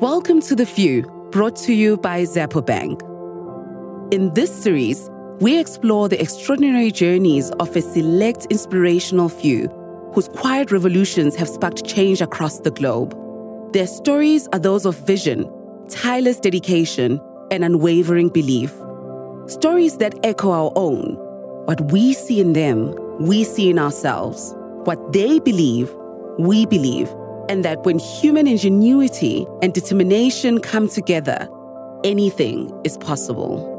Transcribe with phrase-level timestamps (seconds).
[0.00, 1.02] Welcome to The Few,
[1.32, 3.02] brought to you by Xapo Bank.
[4.12, 5.10] In this series,
[5.40, 9.66] we explore the extraordinary journeys of a select inspirational few
[10.14, 13.12] whose quiet revolutions have sparked change across the globe.
[13.72, 15.50] Their stories are those of vision,
[15.88, 18.72] tireless dedication, and unwavering belief.
[19.48, 21.16] Stories that echo our own.
[21.66, 24.54] What we see in them, we see in ourselves.
[24.84, 25.92] What they believe,
[26.38, 27.12] we believe.
[27.48, 31.48] And that when human ingenuity and determination come together,
[32.04, 33.74] anything is possible.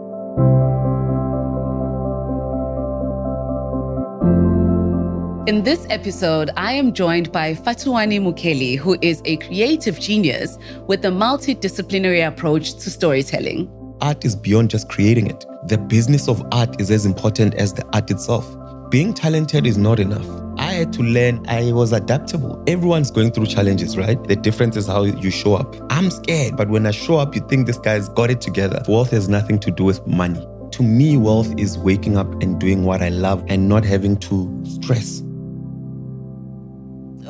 [5.48, 11.04] In this episode, I am joined by Fhatuwani Mukheli, who is a creative genius with
[11.06, 13.68] a multidisciplinary approach to storytelling.
[14.00, 15.46] Art is beyond just creating it.
[15.66, 18.48] The business of art is as important as the art itself.
[18.92, 20.49] Being talented is not enough.
[20.80, 22.64] Had to learn, I was adaptable.
[22.66, 24.18] Everyone's going through challenges, right?
[24.24, 25.76] The difference is how you show up.
[25.90, 28.82] I'm scared, but when I show up, you think this guy's got it together.
[28.88, 30.40] Wealth has nothing to do with money.
[30.72, 34.64] To me, wealth is waking up and doing what I love and not having to
[34.64, 35.20] stress.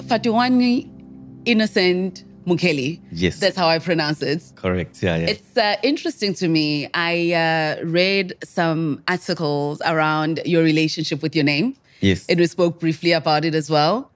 [0.04, 0.88] Fhatuwani
[1.46, 3.02] Innocent Mukheli.
[3.12, 3.40] Yes.
[3.40, 4.44] That's how I pronounce it.
[4.58, 5.02] Correct.
[5.02, 5.26] Yeah, yeah.
[5.26, 6.88] It's uh, interesting to me.
[6.94, 11.76] I uh, read some articles around your relationship with your name.
[12.02, 12.26] Yes.
[12.28, 14.12] And we spoke briefly about it as well.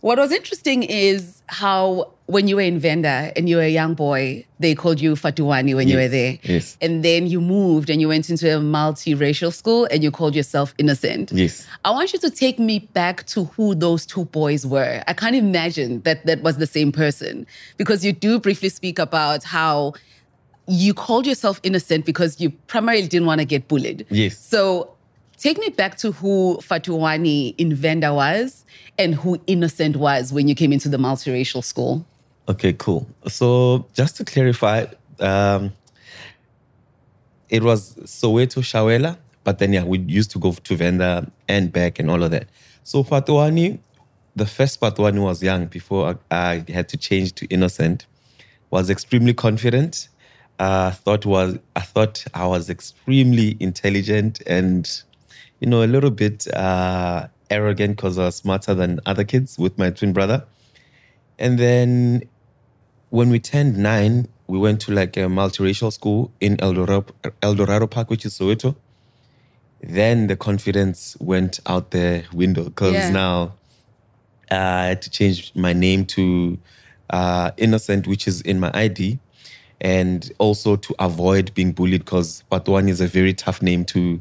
[0.00, 3.94] What was interesting is how when you were in Venda and you were a young
[3.94, 6.38] boy, they called you Fhatuwani when you were there.
[6.42, 6.76] yes.
[6.82, 10.74] And then you moved and you went into a multiracial school and you called yourself
[10.76, 11.32] Innocent.
[11.32, 11.66] yes.
[11.86, 15.02] I want you to take me back to who those two boys were.
[15.08, 17.46] I can't imagine that that was the same person
[17.78, 19.94] because you do briefly speak about how
[20.66, 24.06] you called yourself innocent because you primarily didn't want to get bullied.
[24.10, 24.38] Yes.
[24.38, 24.93] So
[25.36, 28.64] take me back to who Fhatuwani in Venda was
[28.98, 32.06] and who Innocent was when you came into the multiracial school.
[32.48, 33.06] Okay, cool.
[33.26, 34.86] So just to clarify,
[35.20, 35.72] um,
[37.48, 41.98] it was Soweto Chiawelo, but then yeah, we used to go to Venda and back
[41.98, 42.48] and all of that.
[42.82, 43.78] So Fhatuwani,
[44.36, 48.06] the first Fhatuwani was young before I, I had to change to innocent.
[48.70, 50.08] Was extremely confident.
[50.58, 54.90] Uh, thought was I thought I was extremely intelligent and
[55.60, 59.78] you know a little bit uh, arrogant because I was smarter than other kids with
[59.78, 60.44] my twin brother.
[61.38, 62.22] And then
[63.10, 67.06] when we turned nine, we went to like a multiracial school in El Dorado,
[67.42, 68.76] El Dorado Park, which is Soweto.
[69.82, 73.10] Then the confidence went out the window because Yeah.
[73.10, 73.52] now
[74.50, 76.58] uh, I had to change my name to
[77.10, 79.18] uh, Innocent, which is in my ID,
[79.80, 84.20] and also to avoid being bullied because Fhatuwani is a very tough name to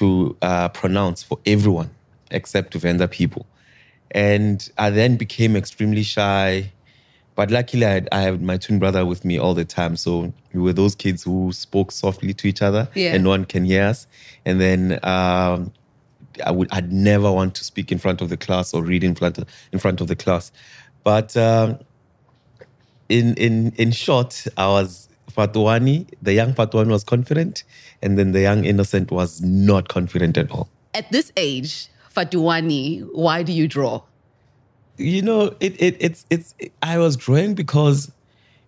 [0.00, 1.90] to uh, pronounce for everyone
[2.30, 3.44] except Venda people.
[4.12, 6.72] And I then became extremely shy.
[7.34, 9.96] But luckily, I had, I had my twin brother with me all the time.
[9.96, 13.14] So we were those kids who spoke softly to each other Yeah.
[13.14, 14.06] and no one can hear us.
[14.46, 15.72] And then um,
[16.46, 19.14] I would, I'd never want to speak in front of the class or read in
[19.14, 20.50] front of, in front of the class.
[21.04, 21.78] But um,
[23.10, 26.06] in, in, in short, I was Fhatuwani.
[26.22, 27.64] The young Fhatuwani was confident.
[28.02, 30.68] And then the young innocent was not confident at all.
[30.94, 34.02] At this age, Fhatuwani, why do you draw?
[35.00, 38.12] you know it, it it's it's i was drawing because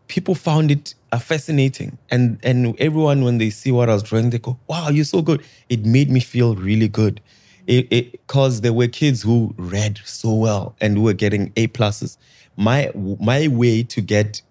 [0.09, 4.31] people found it uh, fascinating and and everyone when they see what i was drawing
[4.31, 7.21] they go wow you're so good it made me feel really good
[7.67, 12.17] it because there were kids who read so well and who were getting a pluses
[12.57, 12.91] my
[13.21, 14.43] my way to get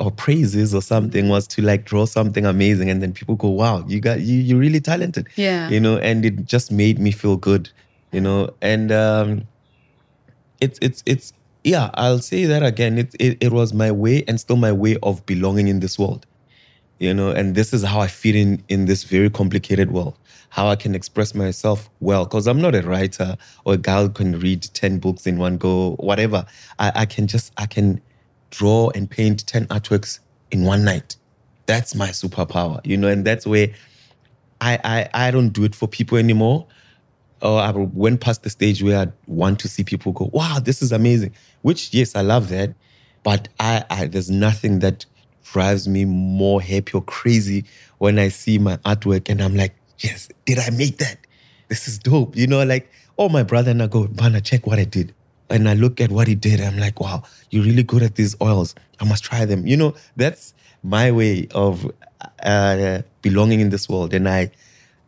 [0.00, 3.84] or praises or something was to like draw something amazing and then people go wow
[3.86, 5.28] you got you you're really talented.
[5.36, 5.68] Yeah.
[5.68, 7.70] you know and it just made me feel good
[8.10, 9.46] you know and um
[10.60, 11.32] it's it's it's
[11.64, 12.98] yeah i'll say that again.
[12.98, 16.26] It, it it was my way and still my way of belonging in this world
[16.98, 20.16] you know and this is how i fit in in this very complicated world
[20.50, 24.38] how i can express myself well because i'm not a writer or a girl can
[24.38, 26.44] read 10 books in one go whatever.
[26.78, 28.00] I, I can just i can
[28.50, 30.20] draw and paint 10 artworks
[30.50, 31.16] in one night
[31.66, 33.68] that's my superpower you know and that's where
[34.60, 36.66] i i, I don't do it for people anymore
[37.42, 40.82] or I went past the stage where I want to see people go, wow, this
[40.82, 41.34] is amazing.
[41.62, 42.74] Which, yes, I love that.
[43.22, 45.06] But I, I there's nothing that
[45.44, 47.64] drives me more happy or crazy
[47.98, 51.18] when I see my artwork and I'm like, yes, did I make that?
[51.68, 52.36] This is dope.
[52.36, 55.14] You know, like, oh, my brother and I go, Bana, check what I did.
[55.50, 56.60] And I look at what he did.
[56.60, 58.74] I'm like, wow, you're really good at these oils.
[59.00, 59.66] I must try them.
[59.66, 61.90] You know, that's my way of
[62.42, 64.14] uh, belonging in this world.
[64.14, 64.50] And I,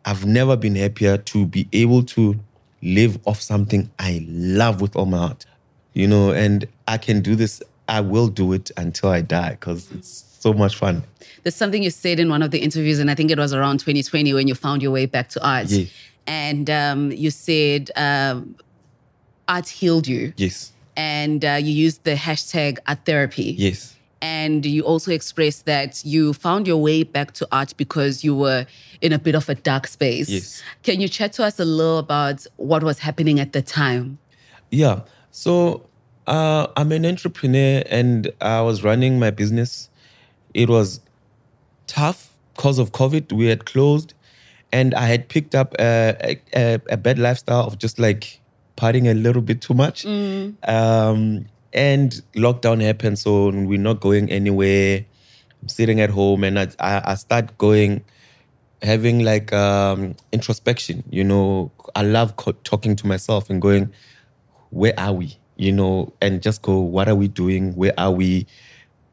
[0.05, 2.39] I've never been happier to be able to
[2.81, 5.45] live off something I love with all my heart.
[5.93, 9.91] You know, and I can do this I will do it until I die because
[9.91, 11.03] it's so much fun.
[11.43, 13.79] There's something you said in one of the interviews, and I think it was around
[13.79, 15.67] 2020 when you found your way back to art.
[15.67, 15.85] Yeah.
[16.25, 18.55] And um, you said um,
[19.53, 20.33] art healed you.
[20.37, 20.71] Yes.
[20.95, 23.55] And uh, you used the hashtag art therapy.
[23.57, 23.95] Yes.
[24.21, 28.65] And you also expressed that you found your way back to art because you were
[29.01, 30.29] in a bit of a dark space.
[30.29, 30.63] Yes.
[30.81, 34.17] Can you chat to us a little about what was happening at the time?
[34.71, 35.01] Yeah.
[35.31, 35.85] So
[36.25, 39.89] uh, I'm an entrepreneur and I was running my business.
[40.53, 41.01] It was
[41.87, 43.33] tough because of COVID.
[43.33, 44.13] We had closed
[44.71, 48.39] and I had picked up a, a, a bad lifestyle of just like
[48.77, 50.05] partying a little bit too much.
[50.63, 55.05] Um, and lockdown happened, so we're not going anywhere.
[55.61, 58.03] I'm sitting at home and I, I, I start going,
[58.81, 61.03] having like um, introspection.
[61.09, 63.91] You know, I love co- talking to myself and going,
[64.69, 65.37] where are we?
[65.55, 67.75] You know, and just go, what are we doing?
[67.75, 68.45] Where are we?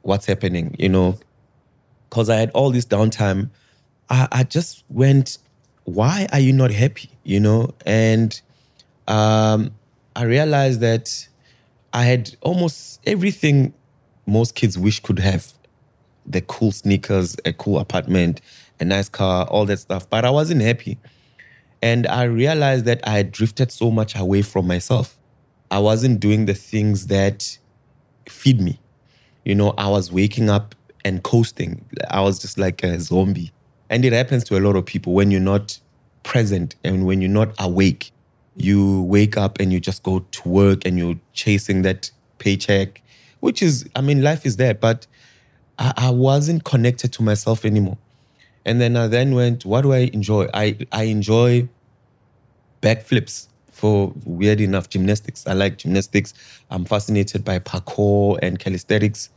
[0.02, 0.74] What's happening?
[0.78, 1.18] You know,
[2.08, 3.50] because I had all this downtime.
[4.08, 5.38] I, I just went,
[5.84, 7.10] why are you not happy?
[7.24, 8.40] You know, and
[9.10, 9.72] um,
[10.14, 11.28] I realized that
[11.92, 13.74] I had almost everything
[14.26, 15.52] most kids wish could have
[16.26, 18.40] the cool sneakers, a cool apartment,
[18.78, 20.08] a nice car, all that stuff.
[20.08, 20.96] But I wasn't happy.
[21.82, 25.18] And I realized that I had drifted so much away from myself.
[25.70, 27.58] I wasn't doing the things that
[28.28, 28.78] feed me.
[29.44, 30.74] You know, I was waking up
[31.04, 31.84] and coasting.
[32.10, 33.50] I was just like a zombie.
[33.88, 35.80] And it happens to a lot of people when you're not
[36.22, 38.12] present and when you're not awake.
[38.56, 43.02] You wake up and you just go to work and you're chasing that paycheck,
[43.40, 45.06] which is, I mean, life is there, but
[45.78, 47.98] I, I wasn't connected to myself anymore.
[48.64, 50.48] And then I then went, what do I enjoy?
[50.52, 51.68] I, I enjoy
[52.82, 55.46] backflips for weird enough gymnastics.
[55.46, 56.34] I like gymnastics.
[56.70, 59.30] I'm fascinated by parkour and calisthenics.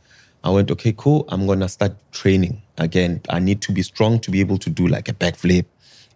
[0.44, 1.24] I went, okay, cool.
[1.28, 3.22] I'm gonna start training again.
[3.30, 5.64] I need to be strong to be able to do like a backflip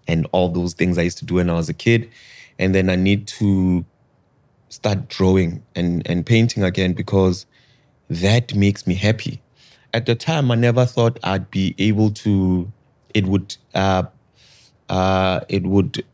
[0.07, 2.11] and all those things I used to do when I was a kid.
[2.59, 3.85] And then I need to
[4.69, 7.47] start drawing and, and painting again because
[8.11, 9.41] that makes me happy.
[9.95, 12.71] At the time, I never thought I'd be able to.
[13.15, 13.57] It would.
[13.75, 14.05] Uh,
[14.89, 16.05] uh, it would.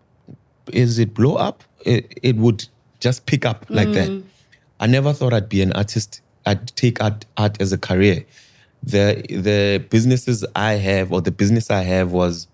[0.73, 1.65] Is it blow up?
[1.85, 2.67] It, it would
[3.01, 4.23] just pick up like that.
[4.81, 6.21] I never thought I'd be an artist.
[6.47, 8.25] I'd take art, art as a career.
[8.83, 12.47] The the businesses I have or the business I have was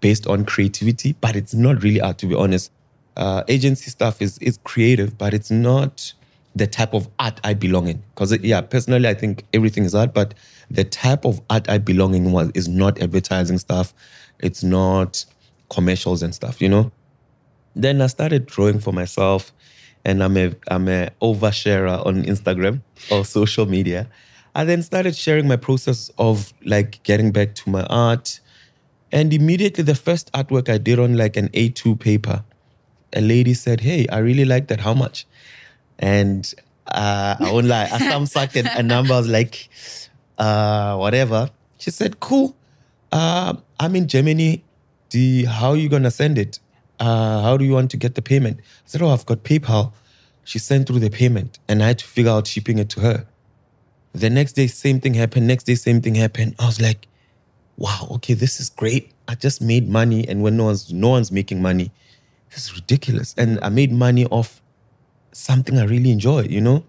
[0.00, 2.70] based on creativity, but it's not really art to be honest.
[3.18, 6.12] Uh, agency stuff is is creative, but it's not
[6.54, 8.02] the type of art I belong in.
[8.14, 10.34] Because yeah, personally, I think everything is art, but
[10.70, 13.92] the type of art I belong in was is not advertising stuff.
[14.38, 15.24] It's not
[15.68, 16.60] commercials and stuff.
[16.62, 16.92] You know.
[17.74, 19.52] Then I started drawing for myself,
[20.04, 24.08] and I'm a I'm a oversharer on Instagram or social media.
[24.54, 28.40] I then started sharing my process of like getting back to my art,
[29.12, 32.42] and immediately the first artwork I did on like an A2 paper,
[33.12, 34.80] a lady said, "Hey, I really like that.
[34.80, 35.26] How much?"
[35.98, 36.52] And
[36.86, 39.14] uh, I won't lie, I some sucked a, a number.
[39.14, 39.68] I was like,
[40.38, 41.50] uh, whatever.
[41.78, 42.56] She said, "Cool.
[43.12, 44.64] Uh, I'm in Germany.
[45.10, 46.58] The how are you gonna send it?
[47.00, 49.92] Uh, how do you want to get the payment?" I said, "Oh, I've got PayPal."
[50.44, 53.26] She sent through the payment, and I had to figure out shipping it to her.
[54.12, 55.46] The next day, same thing happened.
[55.46, 56.54] Next day, same thing happened.
[56.58, 57.06] I was like,
[57.76, 59.12] "Wow, okay, this is great.
[59.28, 61.92] I just made money, and when no one's no one's making money,
[62.50, 64.60] this is ridiculous." And I made money off
[65.32, 66.42] something I really enjoy.
[66.42, 66.84] You know.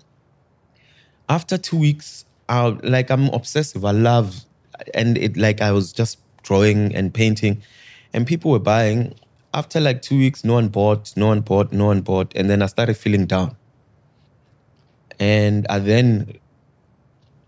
[1.28, 3.86] After two weeks, I like I'm obsessive.
[3.86, 4.46] I love,
[4.94, 7.62] and it like I was just drawing and painting,
[8.14, 9.14] and people were buying.
[9.54, 12.62] After like two weeks, no one bought, no one bought, no one bought, and then
[12.62, 13.56] I started feeling down.
[15.20, 16.34] And I then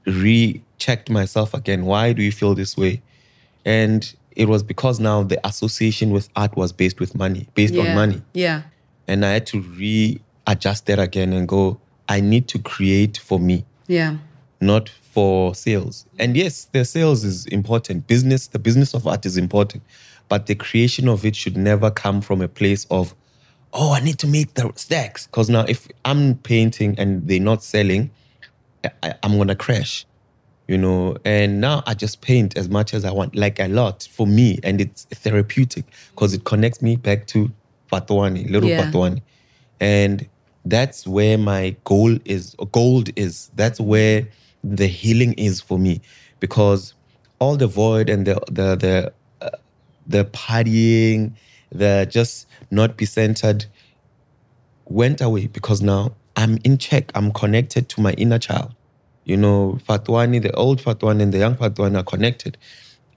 [0.05, 1.85] rechecked myself again.
[1.85, 3.01] Why do you feel this way?
[3.65, 7.93] And it was because now the association with art was based with money, based on
[7.95, 8.21] money.
[8.33, 8.61] Yeah.
[9.07, 13.65] And I had to readjust that again and go, I need to create for me,
[13.87, 14.17] Yeah.
[14.59, 16.05] not for sales.
[16.19, 18.07] And yes, the sales is important.
[18.07, 19.83] Business, the business of art is important.
[20.29, 23.13] But the creation of it should never come from a place of,
[23.73, 25.27] oh, I need to make the stacks.
[25.27, 28.11] Because now if I'm painting and they're not selling,
[29.03, 30.05] I, I'm gonna crash.
[30.67, 34.07] You know, and now I just paint as much as I want, like a lot
[34.11, 37.51] for me, and it's therapeutic because it connects me back to
[37.91, 38.83] Fhatuwani, little Yeah.
[38.83, 39.21] Fhatuwani.
[39.79, 40.27] And
[40.65, 43.51] that's where my goal is, gold is.
[43.55, 44.27] That's where
[44.63, 46.01] the healing is for me
[46.39, 46.93] because
[47.39, 49.57] all the void and the, the, the, uh,
[50.05, 51.33] the partying,
[51.71, 53.65] the just not be centered
[54.85, 57.11] went away because now I'm in check.
[57.15, 58.73] I'm connected to my inner child.
[59.31, 62.57] You know, Fhatuwani, the old Fhatuwani and the young Fhatuwani are connected.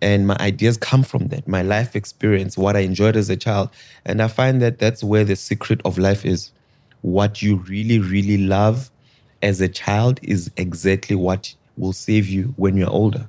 [0.01, 3.71] And my ideas come from that, my life experience, what I enjoyed as a child.
[4.05, 6.53] And I find that that's where the secret of life is.
[7.03, 8.93] What you really, really love
[9.43, 13.29] as a child is exactly what will save you when you're older.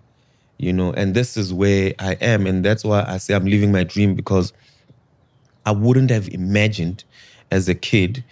[0.60, 2.46] You know, and this is where I am.
[2.46, 4.54] And that's why I say I'm living my dream because
[5.65, 7.04] I wouldn't have imagined
[7.50, 8.24] as a kid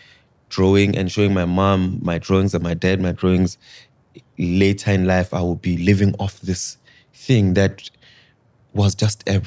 [0.49, 3.57] drawing and showing my mom my drawings and my dad my drawings
[4.37, 6.77] later in life I will be living off this
[7.13, 7.89] thing that
[8.73, 9.41] was just a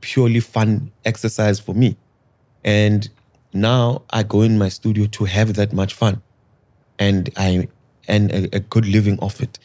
[0.00, 1.96] purely fun exercise for me.
[2.64, 3.08] And
[3.52, 6.22] now I go in my studio to have that much fun.
[6.98, 7.68] And I
[8.08, 9.58] and a, a good living off it.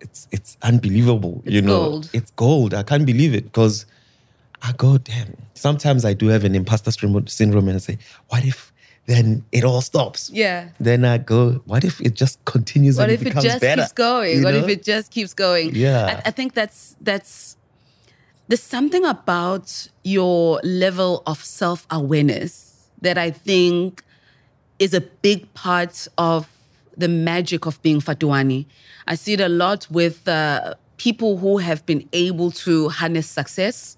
[0.00, 1.42] It's it's unbelievable.
[1.44, 1.90] It's you know.
[1.90, 2.10] gold.
[2.12, 2.74] It's gold.
[2.74, 3.86] I can't believe it because
[4.62, 5.36] I go, damn.
[5.54, 7.98] Sometimes I do have an imposter syndrome syndrome and I say,
[8.28, 8.72] what if
[9.06, 10.30] then it all stops?
[10.30, 10.68] Yeah.
[10.80, 13.82] Then I go, what if it just continues What and if it it just better?
[13.82, 14.38] keeps going?
[14.38, 15.74] You What if it just keeps going?
[15.74, 16.20] Yeah.
[16.24, 17.56] I, I think that's that's
[18.48, 24.02] there's something about your level of self awareness that I think
[24.78, 26.48] is a big part of
[26.96, 28.66] the magic of being Fhatuwani.
[29.06, 33.96] I see it a lot with uh, people who have been able to harness success,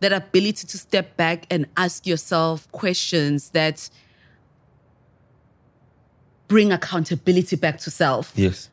[0.00, 3.90] that ability to step back and ask yourself questions that
[6.48, 8.68] bring accountability back to self Yes.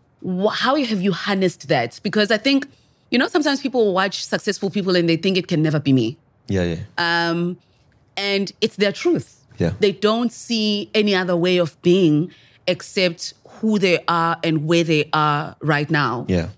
[0.52, 2.00] how have you harnessed that?
[2.04, 2.68] Because I think,
[3.12, 6.18] you know, sometimes people watch successful people and they think it can never be me.
[6.48, 7.30] Yeah, yeah.
[7.30, 7.58] Um,
[8.18, 9.42] and it's their truth.
[9.58, 9.74] Yeah.
[9.80, 12.32] They don't see any other way of being
[12.68, 16.26] except who they are and where they are right now.
[16.28, 16.50] yeah.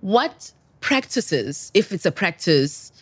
[0.00, 2.92] What practices, if it's a practice,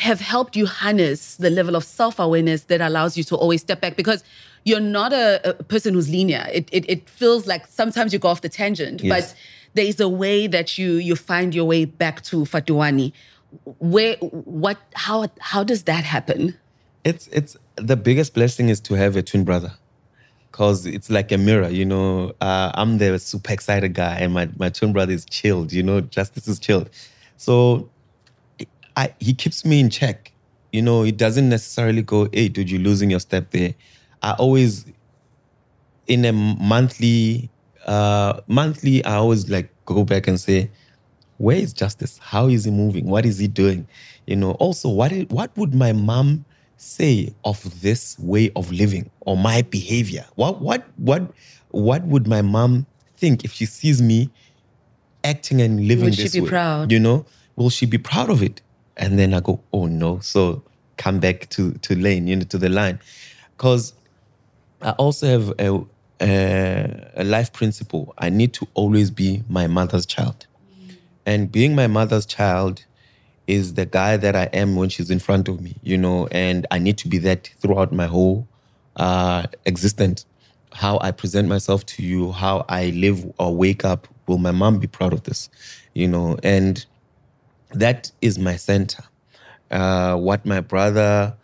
[0.00, 3.80] have helped you harness the level of self awareness that allows you to always step
[3.80, 3.96] back?
[3.96, 4.24] Because
[4.64, 6.46] you're not a, a person who's linear.
[6.52, 9.10] It, it, it feels like sometimes you go off the tangent, Yes.
[9.32, 9.36] but
[9.74, 13.12] there is a way that you you find your way back to Fhatuwani.
[13.78, 16.56] Where, what, how, how does that happen?
[17.04, 19.72] It's it's the biggest blessing is to have a twin brother,
[20.52, 21.68] cause it's like a mirror.
[21.68, 25.72] You know, uh, I'm the super excited guy, and my my twin brother is chilled.
[25.72, 26.90] You know, Justice is chilled,
[27.38, 27.88] so
[29.00, 30.32] I he keeps me in check.
[30.72, 33.74] You know, it doesn't necessarily go, "Hey, dude, you're losing your step there."
[34.22, 34.84] I always
[36.06, 37.48] in a monthly
[37.86, 40.70] uh monthly I always like go back and say,
[41.38, 42.18] where is justice?
[42.18, 43.06] How is he moving?
[43.06, 43.88] What is he doing?
[44.26, 46.44] You know, also what what would my mom
[46.76, 50.26] say of this way of living or my behavior?
[50.34, 51.22] What what what
[51.70, 54.28] what would my mom think if she sees me
[55.24, 56.48] acting and living Would she this be way?
[56.48, 56.92] proud?
[56.92, 57.24] You know,
[57.56, 58.60] will she be proud of it?
[58.96, 60.20] And then I go, oh no.
[60.20, 60.62] So
[60.96, 63.00] come back to to lane, you know, to the line,
[63.56, 63.94] because
[64.82, 65.84] I also have a,
[66.20, 68.14] a, a life principle.
[68.18, 70.46] I need to always be my mother's child.
[71.26, 72.84] And being my mother's child
[73.46, 76.66] is the guy that I am when she's in front of me, you know, and
[76.70, 78.46] I need to be that throughout my whole
[78.96, 80.24] uh, existence.
[80.72, 84.06] How I present myself to you, how I live or wake up.
[84.26, 85.50] Will my mom be proud of this?
[85.94, 86.84] You know, and
[87.72, 89.04] that is my center.
[89.70, 91.34] Uh, what my brother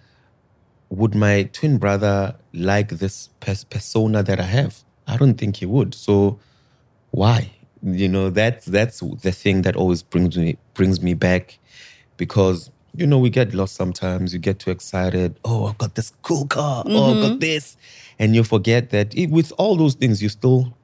[0.90, 4.82] would my twin brother like this pers- persona that I have?
[5.06, 5.94] I don't think he would.
[5.94, 6.38] So
[7.10, 7.50] why?
[7.82, 11.58] You know, that's that's the thing that always brings me brings me back
[12.16, 14.32] because you know we get lost sometimes.
[14.32, 15.38] You get too excited.
[15.44, 16.82] Oh, I've got this cool car.
[16.86, 17.76] Oh, I've got this,
[18.18, 20.74] and you forget that it, with all those things, you're still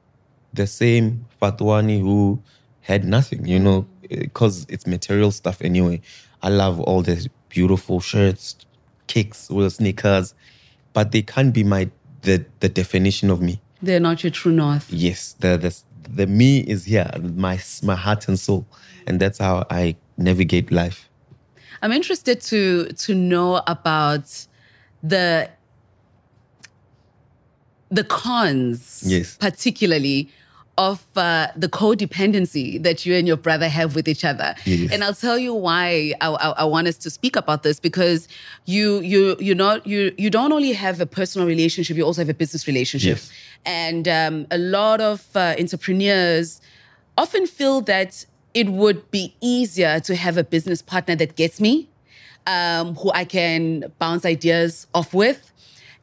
[0.53, 2.41] the same Fhatuwani who
[2.81, 3.45] had nothing.
[3.45, 3.87] You know,
[4.19, 6.01] because it's material stuff anyway.
[6.41, 8.55] I love all the beautiful shirts,
[9.07, 10.33] kicks, or sneakers,
[10.93, 11.89] but they can't be my
[12.21, 13.59] the the definition of me.
[13.81, 14.91] They're not your true north.
[14.91, 15.75] Yes, the the
[16.15, 18.65] the me is here, my my heart and soul,
[19.07, 21.09] and that's how I navigate life.
[21.81, 24.47] I'm interested to to know about
[25.01, 25.49] the
[27.89, 29.37] the cons, Yes.
[29.37, 30.29] particularly
[30.77, 34.55] of uh, the codependency that you and your brother have with each other.
[34.65, 34.91] Yes.
[34.91, 38.27] And I'll tell you why I, I, I want us to speak about this because
[38.65, 42.29] you you you not you you don't only have a personal relationship, you also have
[42.29, 43.31] a business relationship, Yes.
[43.65, 46.59] and um, a lot of uh, entrepreneurs
[47.19, 48.25] often feel that
[48.55, 51.87] it would be easier to have a business partner that gets me,
[52.47, 55.51] um, who I can bounce ideas off with.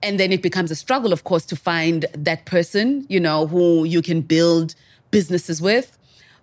[0.03, 3.85] And then it becomes a struggle, of course, to find that person, you know, who
[3.85, 4.75] you can build
[5.11, 5.97] businesses with.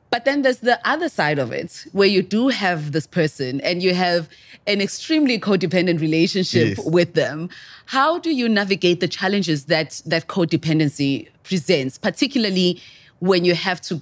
[0.09, 3.83] But then there's the other side of it, where you do have this person and
[3.83, 4.29] you have
[4.65, 6.85] an extremely codependent relationship Yes.
[6.85, 7.49] with them.
[7.87, 12.81] How do you navigate the challenges that that codependency presents, particularly
[13.19, 14.01] when you have to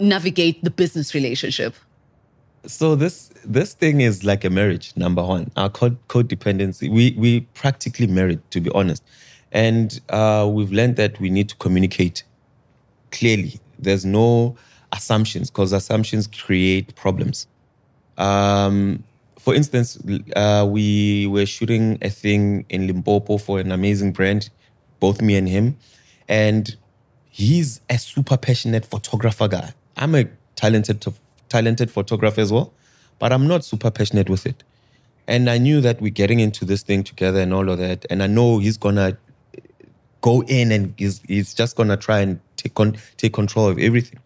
[0.00, 1.74] navigate the business relationship?
[2.66, 4.92] So this this thing is like a marriage.
[4.96, 6.90] Number one, our code codependency.
[6.90, 9.02] We we practically married, to be honest,
[9.52, 12.24] and uh, we've learned that we need to communicate
[13.10, 13.60] clearly.
[13.78, 14.56] There's no
[14.92, 17.46] assumptions because assumptions create problems.
[18.18, 19.04] Um,
[19.38, 19.98] for instance,
[20.36, 24.50] uh, we were shooting a thing in Limpopo for an amazing brand,
[25.00, 25.76] both me and him,
[26.28, 26.76] and
[27.30, 29.72] he's a super passionate photographer guy.
[29.96, 31.04] I'm a talented
[31.48, 32.72] talented photographer as well,
[33.22, 34.64] but I'm not super passionate with it.
[35.28, 38.04] And I knew that we're getting into this thing together and all of that.
[38.10, 39.16] And I know he's gonna
[40.22, 42.76] go in and he's, he's just gonna try and take
[43.18, 44.18] take control of everything.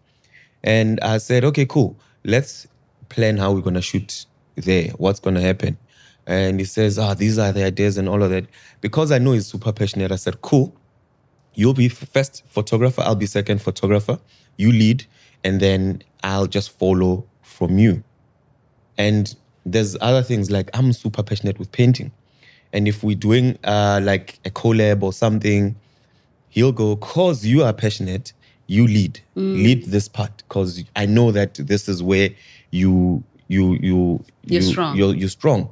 [0.64, 1.94] And I said, okay, cool.
[2.24, 2.66] Let's
[3.10, 4.24] plan how we're gonna shoot
[4.54, 4.88] there.
[4.92, 5.76] What's gonna happen?
[6.26, 8.46] And he says, ah, oh, these are the ideas and all of that.
[8.80, 10.74] Because I know he's super passionate, I said, cool.
[11.52, 14.18] You'll be first photographer, I'll be second photographer.
[14.56, 15.04] You lead,
[15.44, 18.02] and then I'll just follow from you.
[18.98, 19.34] And
[19.64, 22.12] there's other things like I'm super passionate with painting.
[22.72, 25.76] And if we're doing uh, like a collab or something,
[26.48, 28.32] he'll go, cause you are passionate,
[28.66, 29.20] you lead.
[29.36, 29.62] Mm.
[29.62, 30.42] Lead this part.
[30.48, 32.30] Cause I know that this is where
[32.70, 34.96] you you you you're you, strong.
[34.96, 35.70] You're, you're strong.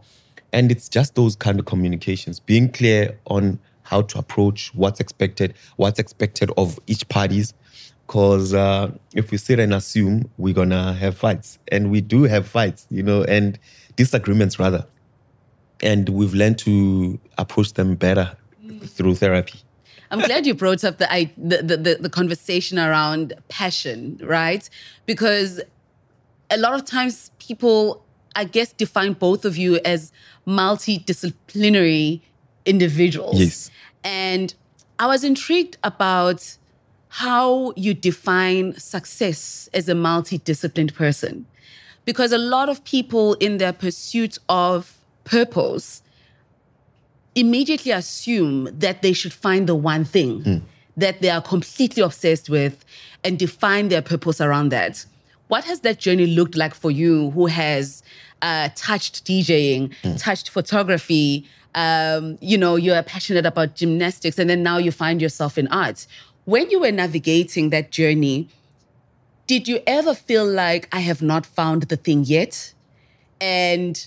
[0.53, 5.55] And it's just those kind of communications, being clear on how to approach what's expected,
[5.77, 7.55] what's expected of each parties,
[8.07, 12.47] because uh, if we sit and assume we're gonna have fights, and we do have
[12.47, 13.59] fights, you know, and
[13.97, 14.87] disagreements rather,
[15.81, 18.37] and we've learned to approach them better
[18.87, 19.61] through therapy.
[20.11, 24.69] I'm glad you brought up the, the, the, the conversation around passion, right?
[25.07, 25.61] Because
[26.51, 28.05] a lot of times people,
[28.37, 30.13] I guess, define both of you as
[30.47, 32.21] multidisciplinary
[32.65, 33.41] individuals.
[33.41, 33.71] Yes.
[34.05, 34.55] And
[34.99, 36.57] I was intrigued about
[37.19, 41.47] how you define success as a multidisciplined person.
[42.05, 46.03] Because a lot of people, in their pursuit of purpose,
[47.37, 50.63] immediately assume that they should find the one thing mm.
[50.97, 52.85] that they are completely obsessed with
[53.23, 55.07] and define their purpose around that.
[55.47, 58.03] What has that journey looked like for you who has
[58.43, 60.21] uh, touched DJing, mm.
[60.21, 61.49] touched photography?
[61.77, 66.09] Um, you know, you're passionate about gymnastics, and then now you find yourself in art.
[66.45, 68.49] When you were navigating that journey,
[69.47, 72.75] did you ever feel like I have not found the thing yet?
[73.41, 74.07] And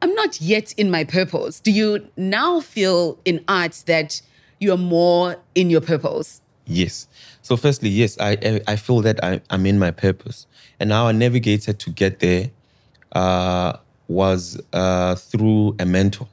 [0.00, 1.60] I'm not yet in my purpose.
[1.60, 4.22] Do you now feel in art that
[4.60, 6.40] you're more in your purpose?
[6.66, 7.06] Yes.
[7.42, 10.46] So, firstly, yes, I I feel that I, am in my purpose,
[10.78, 12.50] and how I navigated to get there
[13.12, 13.76] uh,
[14.08, 16.28] was uh, through a mentor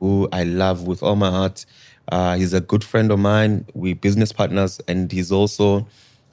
[0.00, 1.66] who I love with all my heart.
[2.08, 3.66] Uh, he's a good friend of mine.
[3.74, 5.86] We business partners, and he's also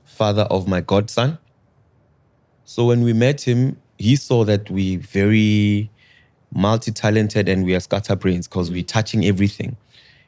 [0.05, 1.37] father of my godson.
[2.65, 5.89] So when we met him, he saw that we very
[6.53, 9.75] multi-talented and we are scatterbrains because we're touching everything.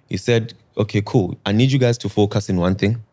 [0.10, 1.38] He said, "Okay, cool.
[1.46, 3.04] I need you guys to focus in one thing,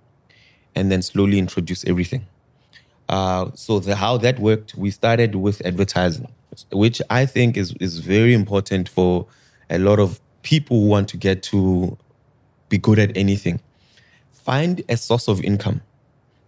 [0.74, 2.26] and then slowly introduce everything."
[3.08, 6.28] Uh, so the, how that worked, we started with advertising,
[6.70, 9.26] which I think is is very important for
[9.68, 11.96] a lot of people who want to get to
[12.72, 13.60] be good at anything.
[14.32, 15.82] Find a source of income,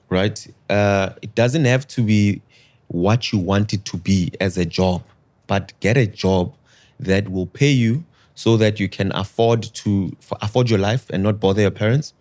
[0.08, 0.44] right?
[0.70, 2.40] Uh, it doesn't have to be
[2.88, 5.02] what you want it to be as a job,
[5.46, 6.54] but get a job
[6.98, 11.38] that will pay you so that you can afford to afford your life and not
[11.38, 12.14] bother your parents,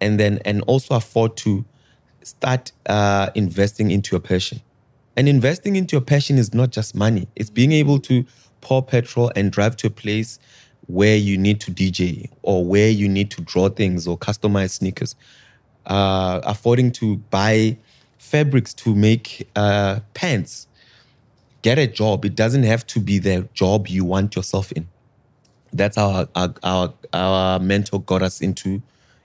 [0.00, 1.64] and then and also afford to
[2.22, 4.60] start uh, investing into your passion.
[5.16, 8.24] And investing into your passion is not just money; it's being able to
[8.62, 10.38] pour petrol and drive to a place
[10.86, 15.16] where you need to DJ or where you need to draw things or customize sneakers,
[15.86, 17.76] uh, affording to buy
[18.18, 20.66] fabrics to make uh, pants.
[21.62, 22.24] Get a job.
[22.24, 24.88] It doesn't have to be the job you want yourself in.
[25.72, 28.82] That's how our, our, our mentor got us into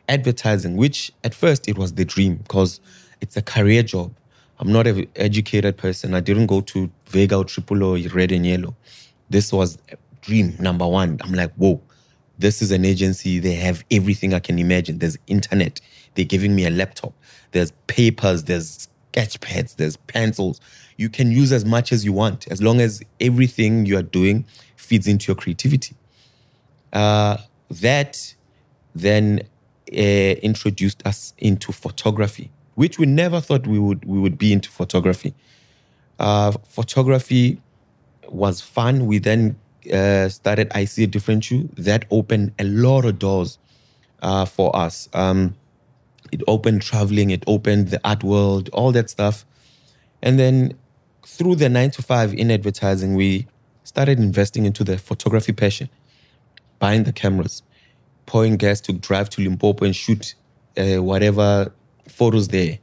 [0.08, 2.80] advertising, which at first it was the dream because
[3.22, 4.13] it's a career job.
[4.60, 6.13] I'm not an educated person.
[6.13, 8.76] I didn't go to Vega or Triple or Red and Yellow.
[9.30, 9.78] This was
[10.22, 11.20] dream number one.
[11.24, 11.82] I'm like, whoa,
[12.38, 13.40] this is an agency.
[13.40, 15.00] They have everything I can imagine.
[15.00, 15.82] There's internet.
[16.16, 17.14] They're giving me a laptop.
[17.52, 18.44] There's papers.
[18.44, 19.76] There's sketch pads.
[19.76, 20.62] There's pencils.
[20.98, 24.46] You can use as much as you want, as long as everything you are doing
[24.76, 25.96] feeds into your creativity.
[26.94, 27.38] Uh,
[27.70, 28.34] that
[28.96, 29.42] then
[29.92, 34.70] uh, introduced us into photography, which we never thought we would we would be into
[34.70, 35.34] photography.
[36.20, 37.62] Uh, photography
[38.28, 39.06] was fun.
[39.06, 39.56] We then
[39.91, 43.58] uh, started I See a Different You, that opened a lot of doors
[44.21, 45.10] uh, for us.
[45.13, 45.56] Um,
[46.32, 49.45] it opened traveling, it opened the art world, all that stuff.
[50.21, 50.78] And then
[51.25, 53.47] through the nine to five in advertising, we
[53.84, 55.89] started investing into the photography passion,
[56.78, 57.63] buying the cameras,
[58.25, 60.36] pouring gas to drive to Limpopo and shoot
[60.78, 61.73] uh, whatever
[62.08, 62.78] photos there,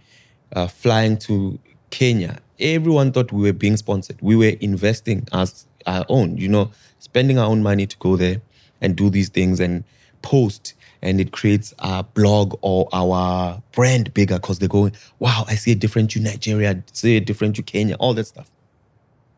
[0.55, 1.59] uh, flying to
[1.91, 2.39] Kenya.
[2.59, 4.19] Everyone thought we were being sponsored.
[4.21, 8.41] We were investing as our own, you know, spending our own money to go there
[8.81, 9.85] and do these things and
[10.23, 15.55] post and it creates our blog or our brand bigger because they're going, wow, I
[15.55, 18.51] see a different you Nigeria, I see a different you Kenya, all that stuff.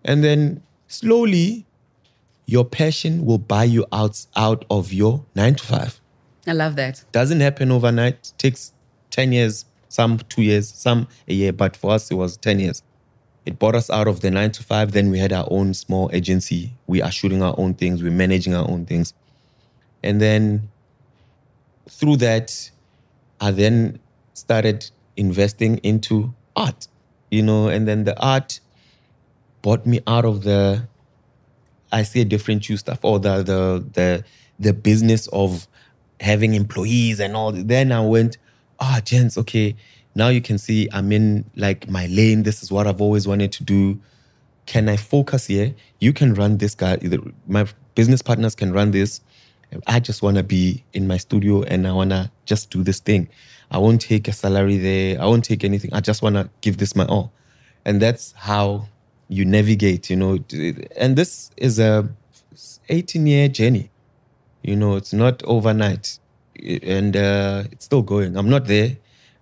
[0.05, 1.67] And then slowly,
[2.47, 6.01] your passion will buy you out, out of your nine to five.
[6.47, 7.05] I love that.
[7.13, 8.33] Doesn't happen overnight.
[8.39, 8.73] Takes
[9.11, 11.53] 10 years, some two years, some a year.
[11.53, 12.83] But for us, it was 10 years.
[13.49, 14.93] It brought us out of the nine to five.
[14.93, 16.75] Then we had our own small agency.
[16.87, 18.03] We are shooting our own things.
[18.03, 19.15] We're managing our own things.
[20.03, 20.69] And then
[21.89, 22.71] through that,
[23.41, 24.01] I then
[24.35, 26.89] started investing into art,
[27.31, 28.61] you know, and then the art
[29.63, 30.87] brought me out of the
[31.91, 34.25] I see a different you stuff or the the the
[34.59, 35.67] the business of
[36.21, 37.53] having employees and all.
[37.53, 38.37] Then I went,
[38.79, 39.75] ah, oh, gents, okay.
[40.18, 42.42] Now you can see I'm in like my lane.
[42.42, 44.00] This is what I've always wanted to do.
[44.66, 45.72] Can I focus here?
[46.00, 46.98] You can run this guy.
[47.46, 49.20] My business partners can run this.
[49.87, 52.98] I just want to be in my studio and I want to just do this
[52.98, 53.28] thing.
[53.70, 55.22] I won't take a salary there.
[55.22, 55.92] I won't take anything.
[55.92, 57.31] I just want to give this my all.
[57.85, 58.88] And that's how
[59.28, 60.38] you navigate, you know.
[60.96, 62.09] And this is a
[62.88, 63.88] 18 year journey.
[64.64, 66.18] You know, it's not overnight.
[66.83, 68.37] And uh, it's still going.
[68.37, 68.96] I'm not there.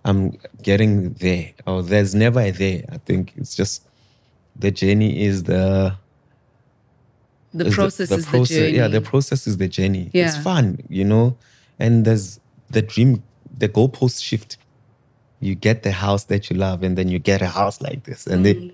[0.07, 1.51] I'm getting there.
[1.65, 2.83] Or there's never a there.
[2.89, 3.85] I think it's just
[4.55, 5.95] the journey is the
[7.53, 8.77] the process the, the is process, the journey.
[8.77, 10.09] Yeah, the process is the journey.
[10.13, 10.27] Yeah.
[10.27, 11.37] It's fun, you know,
[11.79, 12.39] and there's
[12.69, 13.23] the dream,
[13.57, 14.57] the goalpost shift.
[15.39, 18.25] You get the house that you love, and then you get a house like this,
[18.25, 18.73] and mm.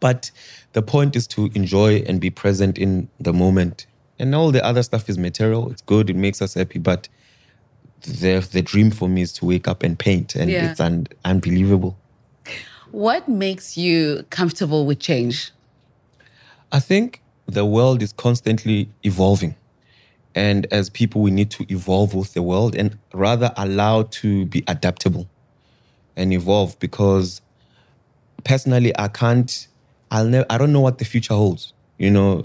[0.00, 0.30] but
[0.72, 3.86] the point is to enjoy and be present in the moment.
[4.18, 5.72] And all the other stuff is material.
[5.72, 6.08] It's good.
[6.08, 7.08] It makes us happy, but
[8.04, 10.70] the the dream for me is to wake up and paint, and yeah.
[10.70, 11.96] it's un, unbelievable.
[12.90, 15.50] What makes you comfortable with change?
[16.70, 19.56] I think the world is constantly evolving.
[20.34, 24.64] And as people, we need to evolve with the world and rather allow to be
[24.66, 25.28] adaptable
[26.16, 27.40] and evolve because
[28.44, 29.68] personally, I can't,
[30.10, 31.72] I'll never, I don't know what the future holds.
[31.98, 32.44] You know,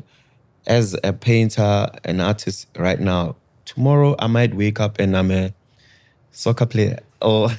[0.67, 3.35] as a painter, an artist right now,
[3.73, 5.53] tomorrow I might wake up and I'm a
[6.31, 7.49] soccer player or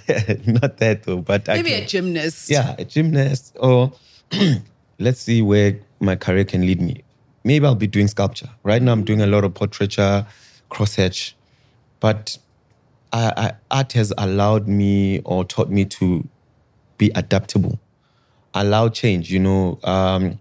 [0.47, 2.51] not that though, but maybe can, a gymnast.
[2.51, 3.93] Yeah, a gymnast or
[4.99, 7.03] let's see where my career can lead me
[7.45, 8.49] maybe I'll be doing sculpture.
[8.63, 10.27] Right now, I'm doing a lot of portraiture,
[10.71, 11.35] crosshatch,
[12.01, 12.39] but
[13.13, 16.27] I, I, art has allowed me or taught me to
[16.99, 17.79] be adaptable,
[18.55, 19.31] allow change.
[19.31, 20.39] You know, um,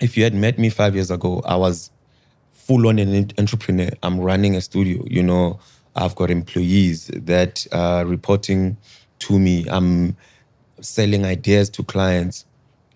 [0.00, 1.90] if you had met me five years ago, I was
[2.66, 3.90] full on an entrepreneur.
[4.02, 5.04] I'm running a studio.
[5.06, 5.60] You know,
[5.94, 8.76] I've got employees that are reporting
[9.20, 9.66] to me.
[9.68, 10.16] I'm
[10.80, 12.44] selling ideas to clients,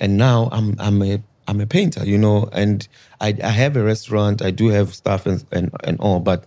[0.00, 2.86] and now I'm I'm a I'm a painter, you know, and
[3.20, 6.44] I, I have a restaurant, I do have stuff and, and, and all, but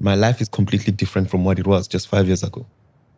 [0.00, 2.64] my life is completely different from what it was just five years ago.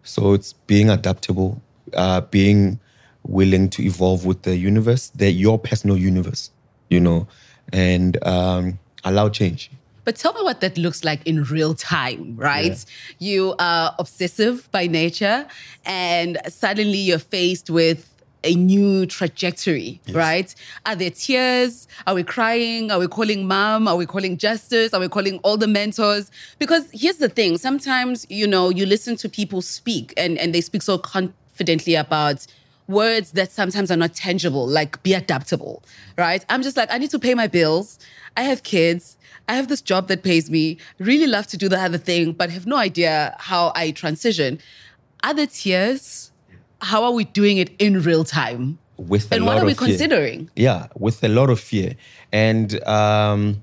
[0.03, 1.63] So it's being adaptable,
[1.95, 2.81] uh, being
[3.23, 6.51] willing to evolve with the universe, the, your personal universe,
[6.91, 7.29] you know,
[7.73, 9.71] and um, allow change.
[10.05, 12.85] But tell me what that looks like in real time, right?
[13.19, 13.29] Yeah.
[13.29, 15.47] You are obsessive by nature,
[15.85, 18.13] and suddenly you're faced with
[18.45, 20.15] a new trajectory, yes.
[20.15, 20.55] right?
[20.87, 21.89] Are there tears?
[22.07, 22.93] Are we crying?
[22.93, 23.89] Are we calling mom?
[23.89, 24.95] Are we calling justice?
[24.95, 26.31] Are we calling all the mentors?
[26.61, 30.61] Because here's the thing sometimes, you know, you listen to people speak and, and they
[30.61, 32.47] speak so confidently about
[32.89, 35.83] words that sometimes are not tangible, like be adaptable,
[36.17, 36.45] right?
[36.49, 37.99] I'm just like, I need to pay my bills.
[38.37, 39.17] I have kids.
[39.49, 40.79] I have this job that pays me.
[40.99, 44.59] Really love to do the other thing, but have no idea how I transition.
[45.23, 46.33] Other tears?
[46.81, 48.79] how are we doing it in real time?
[48.97, 49.89] With and what are we fear.
[49.89, 50.51] considering?
[50.57, 51.95] Yeah, with a lot of fear.
[52.33, 53.63] And um,